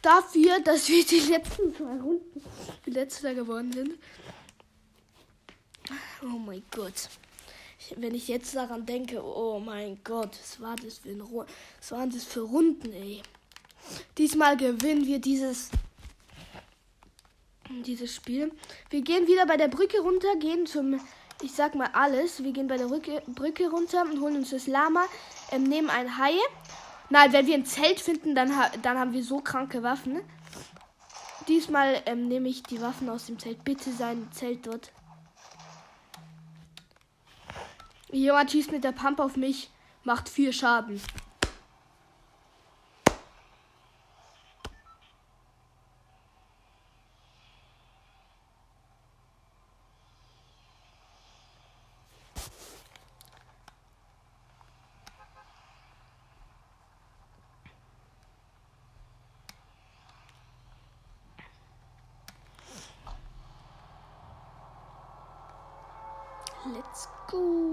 dafür, 0.00 0.60
dass 0.60 0.88
wir 0.88 1.04
die 1.04 1.20
letzten 1.20 1.74
zwei 1.74 2.00
Runden 2.00 2.42
die 2.86 2.90
letzte 2.90 3.34
geworden 3.34 3.72
sind. 3.72 3.98
Oh 6.22 6.38
mein 6.38 6.62
Gott. 6.70 7.08
Wenn 7.96 8.14
ich 8.14 8.28
jetzt 8.28 8.54
daran 8.54 8.86
denke, 8.86 9.22
oh 9.22 9.58
mein 9.58 9.98
Gott, 10.04 10.38
was 10.40 10.60
war 10.60 10.76
das 10.76 10.98
für 10.98 11.10
ein 11.10 11.20
Ru 11.20 11.44
was 11.78 11.90
waren 11.90 12.10
das 12.10 12.24
für 12.24 12.42
Runden, 12.42 12.92
ey. 12.92 13.22
Diesmal 14.18 14.56
gewinnen 14.56 15.06
wir 15.06 15.18
dieses 15.18 15.70
dieses 17.86 18.14
Spiel. 18.14 18.52
Wir 18.90 19.00
gehen 19.00 19.26
wieder 19.26 19.46
bei 19.46 19.56
der 19.56 19.68
Brücke 19.68 20.00
runter, 20.00 20.36
gehen 20.38 20.66
zum 20.66 21.00
ich 21.42 21.52
sag 21.52 21.74
mal 21.74 21.90
alles. 21.92 22.42
Wir 22.42 22.52
gehen 22.52 22.68
bei 22.68 22.76
der 22.76 22.86
Brücke, 22.86 23.22
Brücke 23.26 23.70
runter 23.70 24.02
und 24.02 24.20
holen 24.20 24.36
uns 24.36 24.50
das 24.50 24.66
Lama, 24.66 25.04
ähm, 25.50 25.64
nehmen 25.64 25.90
ein 25.90 26.18
Hai 26.18 26.34
Nein, 27.12 27.30
wenn 27.34 27.46
wir 27.46 27.54
ein 27.56 27.66
Zelt 27.66 28.00
finden, 28.00 28.34
dann, 28.34 28.50
dann 28.80 28.98
haben 28.98 29.12
wir 29.12 29.22
so 29.22 29.40
kranke 29.40 29.82
Waffen. 29.82 30.22
Diesmal 31.46 32.00
ähm, 32.06 32.26
nehme 32.26 32.48
ich 32.48 32.62
die 32.62 32.80
Waffen 32.80 33.10
aus 33.10 33.26
dem 33.26 33.38
Zelt. 33.38 33.64
Bitte 33.64 33.92
sein 33.92 34.28
Zelt 34.32 34.66
dort. 34.66 34.92
Jemand 38.10 38.50
schießt 38.50 38.72
mit 38.72 38.82
der 38.82 38.92
Pump 38.92 39.20
auf 39.20 39.36
mich, 39.36 39.68
macht 40.04 40.30
vier 40.30 40.54
Schaden. 40.54 41.02
Let's 66.64 67.08
go. 67.26 67.72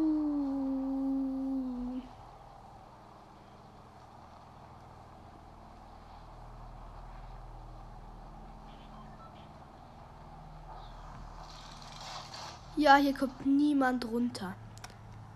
Ja, 12.89 12.95
hier 12.95 13.13
kommt 13.13 13.45
niemand 13.45 14.03
runter. 14.05 14.55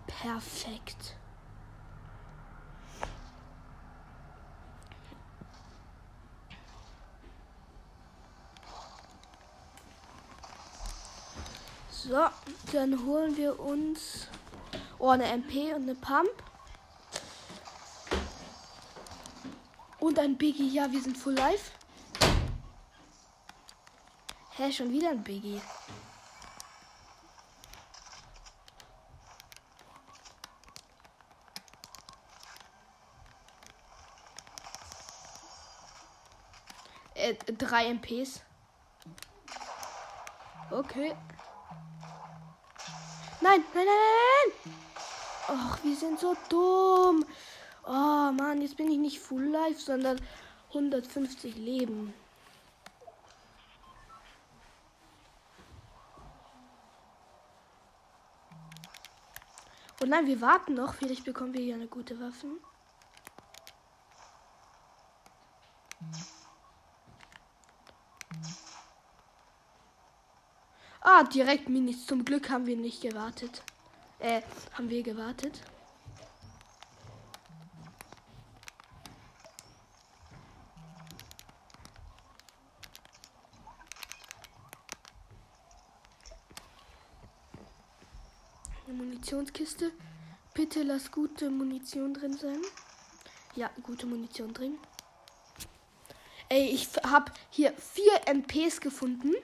Perfekt. 0.08 1.14
So, 11.90 12.26
dann 12.72 13.06
holen 13.06 13.36
wir 13.36 13.60
uns 13.60 14.26
oh, 14.98 15.10
eine 15.10 15.26
MP 15.26 15.74
und 15.74 15.82
eine 15.82 15.94
Pump. 15.94 16.26
Und 20.00 20.18
ein 20.18 20.36
Biggie. 20.36 20.70
Ja, 20.70 20.90
wir 20.90 21.00
sind 21.00 21.16
full 21.16 21.34
life. 21.34 21.70
Hä, 24.56 24.72
schon 24.72 24.90
wieder 24.90 25.10
ein 25.10 25.22
Biggie. 25.22 25.60
Äh, 37.24 37.36
drei 37.56 37.86
MPs. 37.86 38.42
Okay. 40.70 41.14
Nein, 43.40 43.64
nein, 43.72 43.86
nein, 43.86 43.86
nein. 43.86 44.74
Ach, 45.48 45.78
wir 45.82 45.96
sind 45.96 46.20
so 46.20 46.36
dumm. 46.50 47.24
Oh 47.86 48.30
Mann, 48.32 48.60
jetzt 48.60 48.76
bin 48.76 48.90
ich 48.90 48.98
nicht 48.98 49.20
full 49.20 49.44
life, 49.44 49.80
sondern 49.80 50.20
150 50.68 51.56
Leben. 51.56 52.12
Und 60.02 60.10
nein, 60.10 60.26
wir 60.26 60.42
warten 60.42 60.74
noch. 60.74 60.92
Vielleicht 60.92 61.24
bekommen 61.24 61.54
wir 61.54 61.62
hier 61.62 61.76
eine 61.76 61.86
gute 61.86 62.20
Waffe. 62.20 62.48
Oha, 71.14 71.22
direkt 71.24 71.68
Minis. 71.68 72.06
Zum 72.06 72.24
Glück 72.24 72.50
haben 72.50 72.66
wir 72.66 72.76
nicht 72.76 73.00
gewartet. 73.00 73.62
Äh, 74.18 74.42
haben 74.72 74.90
wir 74.90 75.02
gewartet. 75.02 75.60
Eine 88.86 88.96
Munitionskiste. 88.96 89.92
Bitte 90.52 90.82
lass 90.82 91.12
gute 91.12 91.48
Munition 91.50 92.14
drin 92.14 92.36
sein. 92.36 92.60
Ja, 93.54 93.70
gute 93.84 94.06
Munition 94.06 94.52
drin. 94.52 94.78
Ey, 96.48 96.70
ich 96.70 96.88
habe 97.04 97.30
hier 97.50 97.72
vier 97.74 98.20
MPs 98.26 98.80
gefunden. 98.80 99.34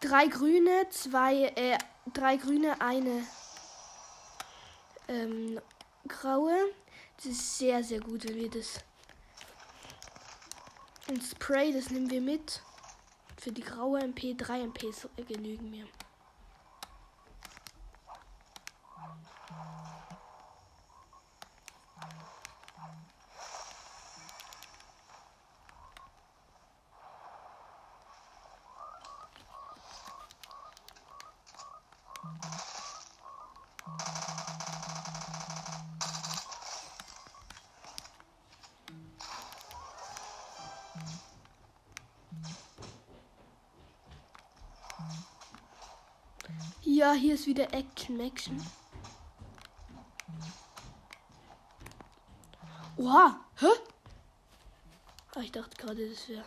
Drei 0.00 0.28
grüne, 0.28 0.88
zwei, 0.90 1.46
äh, 1.56 1.76
drei 2.12 2.36
grüne, 2.36 2.80
eine 2.80 3.26
ähm, 5.08 5.60
graue. 6.06 6.54
Das 7.16 7.26
ist 7.26 7.58
sehr, 7.58 7.82
sehr 7.82 8.00
gut, 8.00 8.28
wenn 8.28 8.36
wir 8.36 8.50
das. 8.50 8.80
Und 11.08 11.22
Spray, 11.22 11.72
das 11.72 11.90
nehmen 11.90 12.10
wir 12.10 12.20
mit. 12.20 12.62
Für 13.40 13.50
die 13.50 13.62
graue 13.62 14.00
MP, 14.00 14.34
drei 14.34 14.62
MPs 14.62 15.08
genügen 15.26 15.70
mir. 15.70 15.86
Hier 47.18 47.34
ist 47.34 47.46
wieder 47.46 47.72
Action, 47.74 48.20
Action. 48.20 48.64
Oha, 52.96 53.40
hä? 53.56 53.66
Ah, 55.34 55.40
ich 55.40 55.52
dachte 55.52 55.76
gerade, 55.76 56.08
das 56.08 56.28
wäre 56.28 56.44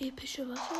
epische 0.00 0.48
Waffe. 0.48 0.74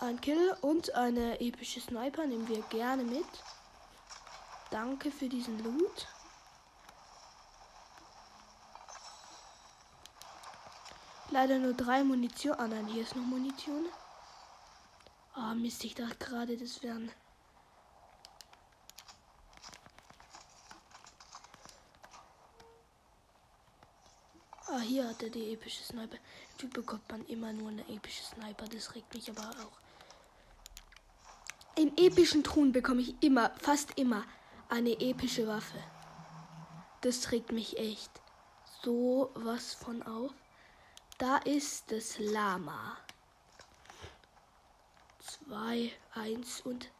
Ein 0.00 0.20
Kill 0.20 0.56
und 0.62 0.94
eine 0.94 1.40
epische 1.40 1.80
Sniper 1.80 2.26
nehmen 2.26 2.48
wir 2.48 2.62
gerne 2.62 3.02
mit. 3.02 3.26
Danke 4.70 5.10
für 5.10 5.28
diesen 5.28 5.62
Loot. 5.62 6.06
Leider 11.30 11.58
nur 11.58 11.74
drei 11.74 12.02
Munition. 12.02 12.54
Ah 12.58 12.66
nein, 12.66 12.86
hier 12.86 13.02
ist 13.02 13.14
noch 13.14 13.22
Munition. 13.22 13.86
Ah, 15.34 15.52
oh, 15.52 15.54
Mist, 15.54 15.84
ich 15.84 15.94
dachte 15.94 16.16
gerade, 16.18 16.56
das 16.56 16.82
wären. 16.82 17.10
Ah, 24.66 24.80
hier 24.80 25.08
hat 25.08 25.22
er 25.22 25.30
die 25.30 25.52
epische 25.52 25.82
Sniper. 25.82 26.18
Wie 26.58 26.66
bekommt 26.66 27.10
man 27.10 27.24
immer 27.26 27.52
nur 27.52 27.70
eine 27.70 27.88
epische 27.88 28.22
Sniper? 28.22 28.66
Das 28.66 28.94
regt 28.94 29.12
mich 29.14 29.28
aber 29.30 29.50
auch. 29.50 29.80
In 31.76 31.96
epischen 31.96 32.44
Truhen 32.44 32.72
bekomme 32.72 33.00
ich 33.00 33.14
immer, 33.22 33.50
fast 33.58 33.98
immer, 33.98 34.24
eine 34.68 35.00
epische 35.00 35.46
Waffe. 35.46 35.78
Das 37.00 37.32
regt 37.32 37.52
mich 37.52 37.78
echt 37.78 38.10
so 38.82 39.30
was 39.34 39.74
von 39.74 40.02
auf. 40.02 40.32
Da 41.18 41.38
ist 41.38 41.90
das 41.90 42.18
Lama. 42.18 42.96
2, 45.46 45.92
1 46.14 46.60
und. 46.62 46.90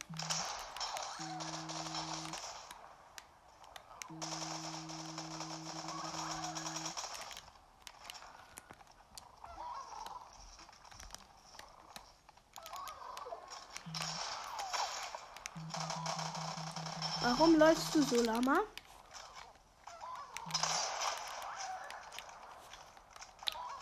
Warum 17.22 17.56
läufst 17.56 17.94
du 17.94 18.02
so, 18.02 18.22
Lama? 18.22 18.60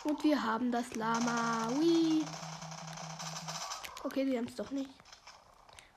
Und 0.03 0.23
wir 0.23 0.43
haben 0.43 0.71
das 0.71 0.95
Lama. 0.95 1.67
Whee. 1.77 2.23
Okay, 4.03 4.25
wir 4.25 4.37
haben 4.37 4.47
es 4.47 4.55
doch 4.55 4.71
nicht. 4.71 4.89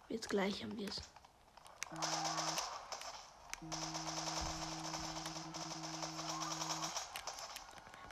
Jetzt 0.08 0.28
gleich 0.28 0.62
haben 0.62 0.76
wir 0.76 0.88
es. 0.88 1.00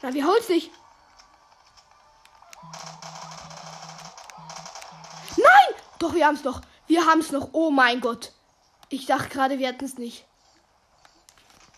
Na, 0.02 0.14
wir 0.14 0.26
holen 0.26 0.42
nicht. 0.48 0.70
Nein! 5.36 5.82
Doch, 5.98 6.14
wir 6.14 6.26
haben 6.26 6.36
es 6.36 6.44
noch. 6.44 6.62
Wir 6.86 7.04
haben 7.04 7.20
es 7.20 7.32
noch. 7.32 7.50
Oh 7.52 7.70
mein 7.70 8.00
Gott. 8.00 8.32
Ich 8.88 9.06
dachte 9.06 9.28
gerade, 9.28 9.58
wir 9.58 9.68
hätten 9.68 9.84
es 9.84 9.98
nicht. 9.98 10.26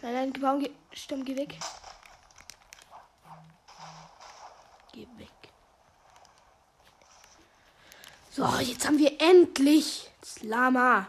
Nein, 0.02 0.14
nein, 0.14 0.32
Baum, 0.34 0.60
geh, 0.60 0.70
Stamm, 0.92 1.24
geh 1.24 1.36
weg. 1.36 1.58
Geh 4.92 5.06
weg. 5.16 5.28
So, 8.34 8.46
jetzt 8.60 8.86
haben 8.86 8.98
wir 8.98 9.20
endlich 9.20 10.10
das 10.22 10.42
Lama. 10.42 11.06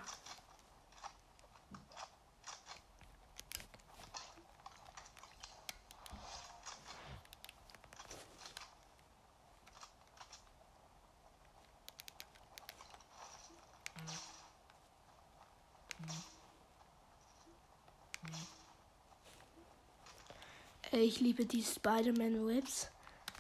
Ich 20.92 21.22
liebe 21.22 21.46
die 21.46 21.64
Spider-Man-Webs. 21.64 22.90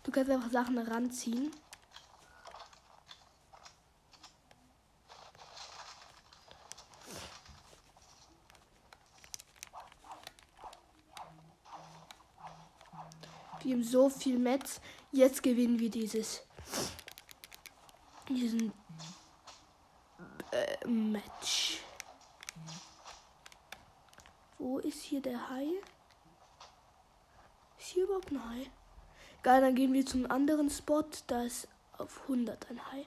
Du 0.03 0.11
kannst 0.11 0.31
einfach 0.31 0.51
Sachen 0.51 0.77
ranziehen. 0.77 1.51
So 13.83 14.09
viel 14.09 14.39
Metz. 14.39 14.79
Jetzt 15.11 15.43
gewinnen 15.43 15.79
wir 15.79 15.89
dieses. 15.89 16.41
Diesen 18.29 18.73
äh, 20.51 20.87
Match. 20.87 21.79
Wo 24.57 24.79
ist 24.79 25.01
hier 25.01 25.21
der 25.21 25.49
Hai? 25.49 25.67
Ist 27.77 27.87
hier 27.87 28.05
überhaupt 28.05 28.31
ein 28.31 28.49
Hai? 28.49 28.71
Geil, 29.41 29.61
dann 29.61 29.75
gehen 29.75 29.91
wir 29.93 30.05
zum 30.05 30.29
anderen 30.31 30.69
Spot. 30.69 31.03
Da 31.27 31.43
ist 31.43 31.67
auf 31.97 32.21
100 32.23 32.69
ein 32.69 32.91
Hai. 32.91 33.05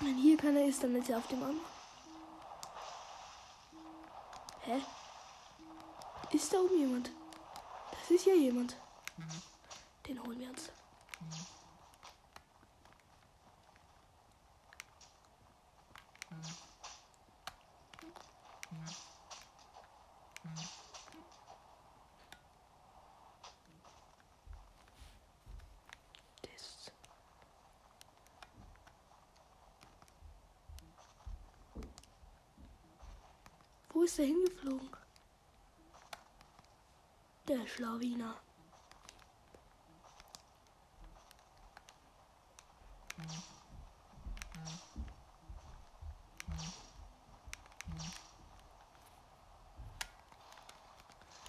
Wenn 0.00 0.16
hier 0.16 0.36
keiner 0.36 0.64
ist, 0.64 0.82
dann 0.82 0.94
ist 0.96 1.08
er 1.08 1.18
auf 1.18 1.26
dem 1.28 1.42
anderen. 1.42 1.60
Hä? 4.62 4.80
Ist 6.32 6.52
da 6.52 6.58
oben 6.58 6.78
jemand? 6.78 7.10
Ist 8.10 8.26
ja 8.26 8.34
jemand. 8.34 8.74
Den 10.06 10.22
holen 10.22 10.40
wir 10.40 10.48
uns. 10.48 10.70
Schlawiner. 37.68 38.34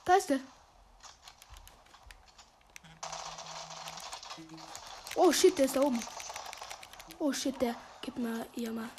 Da 0.05 0.15
ist 0.15 0.29
der. 0.29 0.39
Oh 5.15 5.31
shit, 5.31 5.57
der 5.57 5.65
ist 5.65 5.75
da 5.75 5.81
oben. 5.81 5.99
Oh 7.19 7.31
shit, 7.31 7.59
der. 7.61 7.75
Gib 8.01 8.17
mal 8.17 8.47
ihr 8.55 8.71
mal. 8.71 8.89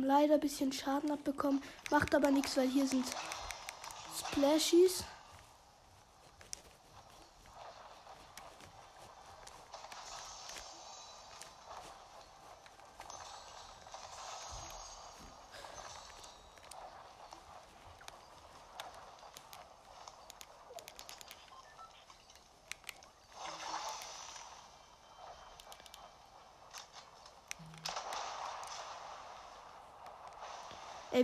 Leider 0.00 0.34
ein 0.34 0.40
bisschen 0.40 0.72
Schaden 0.72 1.10
abbekommen. 1.10 1.60
Macht 1.90 2.14
aber 2.14 2.30
nichts, 2.30 2.56
weil 2.56 2.68
hier 2.68 2.86
sind 2.86 3.04
Splashies. 4.18 5.04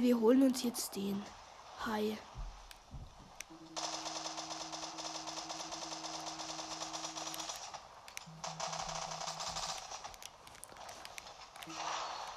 Wir 0.01 0.21
holen 0.21 0.45
uns 0.45 0.63
jetzt 0.63 0.95
den 0.95 1.21
Hai. 1.85 2.17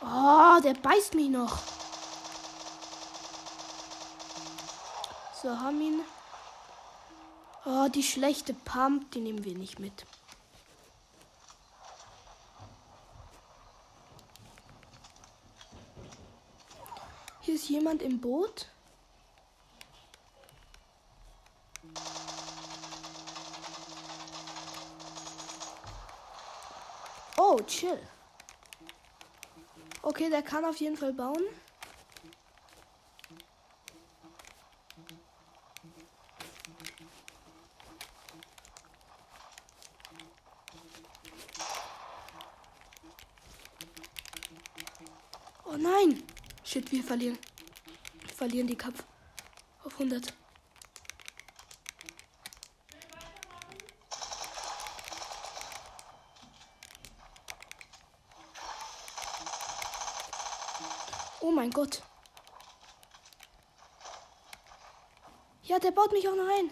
Oh, 0.01 0.59
der 0.63 0.73
beißt 0.73 1.13
mich 1.13 1.29
noch. 1.29 1.59
So, 5.41 5.49
haben 5.49 5.81
ihn. 5.81 6.01
Oh, 7.65 7.87
die 7.89 8.01
schlechte 8.01 8.55
Pump, 8.55 9.11
die 9.11 9.21
nehmen 9.21 9.43
wir 9.45 9.55
nicht 9.55 9.77
mit. 9.77 10.05
Jemand 17.71 18.01
im 18.01 18.19
Boot. 18.19 18.67
Oh, 27.37 27.59
chill. 27.65 27.99
Okay, 30.01 30.29
der 30.29 30.41
kann 30.43 30.65
auf 30.65 30.77
jeden 30.77 30.97
Fall 30.97 31.13
bauen. 31.13 31.43
Oh 45.65 45.77
nein! 45.77 46.23
Shit, 46.63 46.91
wir 46.91 47.03
verlieren. 47.03 47.37
Verlieren 48.41 48.65
die 48.65 48.75
Kampf. 48.75 49.03
Auf 49.83 49.93
100. 49.93 50.33
Oh 61.41 61.51
mein 61.51 61.69
Gott. 61.69 62.01
Ja, 65.61 65.77
der 65.77 65.91
baut 65.91 66.11
mich 66.11 66.27
auch 66.27 66.35
noch 66.35 66.49
ein. 66.49 66.71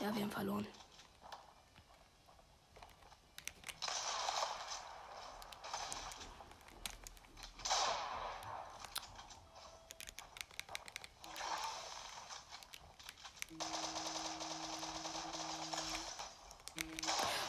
Ja, 0.00 0.12
wir 0.16 0.22
haben 0.22 0.32
verloren. 0.32 0.66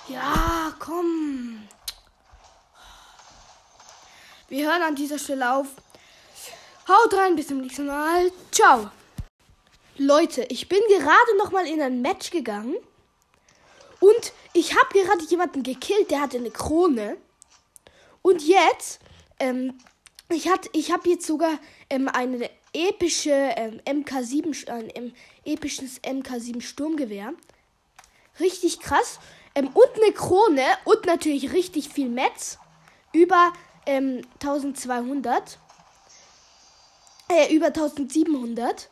Ja, 0.09 0.73
komm. 0.79 1.67
Wir 4.47 4.67
hören 4.67 4.78
an 4.89 4.95
dieser 4.95 5.19
Stelle 5.19 5.53
auf. 5.53 5.67
Haut 6.87 7.13
rein, 7.13 7.35
bis 7.35 7.47
zum 7.47 7.61
nächsten 7.61 7.85
Mal. 7.85 8.31
Ciao. 8.51 8.89
Leute, 9.97 10.47
ich 10.49 10.67
bin 10.67 10.79
gerade 10.89 11.37
noch 11.37 11.51
mal 11.51 11.67
in 11.67 11.79
ein 11.79 12.01
Match 12.01 12.31
gegangen. 12.31 12.75
Und 13.99 14.33
ich 14.53 14.75
habe 14.75 14.99
gerade 14.99 15.23
jemanden 15.25 15.61
gekillt, 15.61 16.09
der 16.09 16.21
hatte 16.21 16.37
eine 16.37 16.49
Krone. 16.49 17.17
Und 18.23 18.41
jetzt, 18.47 18.99
ähm, 19.39 19.77
ich, 20.29 20.49
hat, 20.49 20.67
ich 20.73 20.91
habe 20.91 21.07
jetzt 21.07 21.27
sogar 21.27 21.59
ähm, 21.91 22.07
eine 22.07 22.49
epische 22.73 23.31
ähm, 23.31 23.81
MK7, 23.85 24.71
ein 24.71 24.89
ähm, 24.95 25.13
episches 25.45 26.01
MK7 26.01 26.61
Sturmgewehr. 26.61 27.33
Richtig 28.39 28.79
krass. 28.79 29.19
Ähm, 29.53 29.67
und 29.67 30.01
eine 30.01 30.13
Krone 30.13 30.65
und 30.85 31.05
natürlich 31.05 31.51
richtig 31.51 31.89
viel 31.89 32.09
Metz. 32.09 32.57
Über 33.11 33.53
ähm, 33.89 34.21
1200. 34.35 35.57
Äh, 37.27 37.53
über 37.53 37.67
1700. 37.67 38.89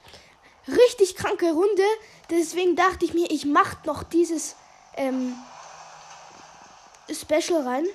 Richtig 0.68 1.16
kranke 1.16 1.52
Runde. 1.52 1.84
Deswegen 2.30 2.76
dachte 2.76 3.06
ich 3.06 3.14
mir, 3.14 3.30
ich 3.30 3.46
mache 3.46 3.78
noch 3.86 4.04
dieses 4.04 4.56
ähm, 4.96 5.36
Special 7.12 7.62
rein. 7.62 7.86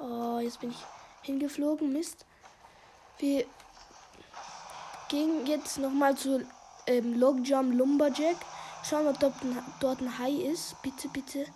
Oh, 0.00 0.38
jetzt 0.40 0.60
bin 0.60 0.70
ich 0.70 0.78
hingeflogen. 1.22 1.92
Mist. 1.92 2.24
Wir 3.18 3.44
gehen 5.08 5.46
jetzt 5.46 5.78
nochmal 5.78 6.16
zu 6.16 6.44
ähm, 6.86 7.18
Logjam 7.18 7.70
Lumberjack. 7.72 8.36
Schauen, 8.82 9.06
ob 9.08 9.20
dort 9.20 9.40
ein, 9.42 9.62
dort 9.80 10.00
ein 10.00 10.18
Hai 10.18 10.30
ist. 10.30 10.76
Bitte, 10.82 11.08
bitte. 11.08 11.46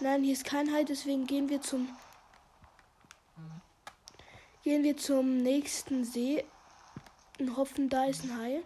Nein, 0.00 0.22
hier 0.22 0.32
ist 0.32 0.44
kein 0.44 0.72
Hai, 0.72 0.84
deswegen 0.84 1.26
gehen 1.26 1.48
wir 1.48 1.60
zum 1.60 1.88
gehen 4.62 4.84
wir 4.84 4.96
zum 4.96 5.38
nächsten 5.38 6.04
See 6.04 6.44
und 7.40 7.56
hoffen, 7.56 7.88
da 7.88 8.04
ist 8.04 8.22
ein 8.22 8.36
Hai. 8.36 8.62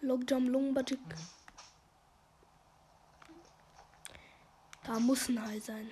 Logjam 0.00 0.48
Lungbajik. 0.48 1.00
Da 4.84 4.98
muss 4.98 5.28
ein 5.28 5.46
Hai 5.46 5.60
sein. 5.60 5.90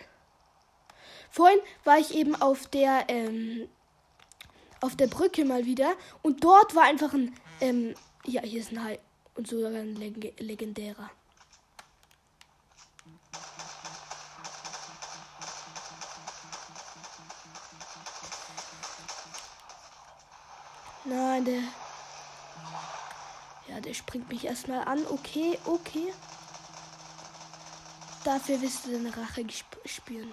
Vorhin 1.30 1.60
war 1.84 1.98
ich 1.98 2.14
eben 2.14 2.34
auf 2.34 2.66
der 2.68 3.04
ähm, 3.08 3.68
auf 4.80 4.96
der 4.96 5.06
Brücke 5.06 5.44
mal 5.44 5.64
wieder 5.66 5.94
und 6.22 6.44
dort 6.44 6.74
war 6.74 6.84
einfach 6.84 7.12
ein 7.12 7.34
ähm, 7.60 7.94
ja 8.24 8.42
hier 8.42 8.60
ist 8.60 8.72
ein 8.72 8.82
Hai 8.84 8.98
und 9.34 9.48
sogar 9.48 9.70
ein 9.70 9.94
Leg 9.96 10.34
legendärer. 10.40 11.10
Nein, 21.04 21.44
der 21.44 21.62
ja, 23.68 23.80
der 23.80 23.94
springt 23.94 24.28
mich 24.28 24.44
erstmal 24.44 24.84
an. 24.86 25.06
Okay, 25.08 25.58
okay. 25.64 26.12
Dafür 28.24 28.60
wirst 28.60 28.86
du 28.86 28.92
deine 28.92 29.16
Rache 29.16 29.44
spüren. 29.84 30.32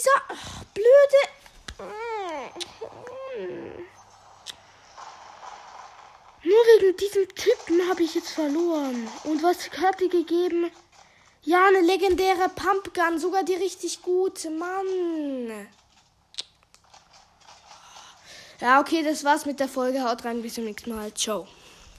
dieser 0.00 0.10
ach, 0.28 0.64
blöde. 0.74 1.20
Nur 6.42 6.58
wegen 6.58 6.96
diesem 6.96 7.28
Typen 7.34 7.88
habe 7.88 8.02
ich 8.02 8.14
jetzt 8.14 8.29
verloren. 8.40 9.08
Und 9.24 9.42
was 9.42 9.70
hat 9.80 10.00
die 10.00 10.08
gegeben? 10.08 10.70
Ja, 11.42 11.66
eine 11.66 11.80
legendäre 11.80 12.48
Pumpgun, 12.48 13.18
sogar 13.18 13.44
die 13.44 13.54
richtig 13.54 14.02
gute. 14.02 14.50
Mann. 14.50 15.68
Ja, 18.60 18.80
okay, 18.80 19.02
das 19.02 19.24
war's 19.24 19.46
mit 19.46 19.58
der 19.58 19.68
Folge. 19.68 20.02
Haut 20.02 20.24
rein, 20.24 20.42
bis 20.42 20.54
zum 20.54 20.64
nächsten 20.64 20.94
Mal. 20.94 21.12
Ciao. 21.14 21.46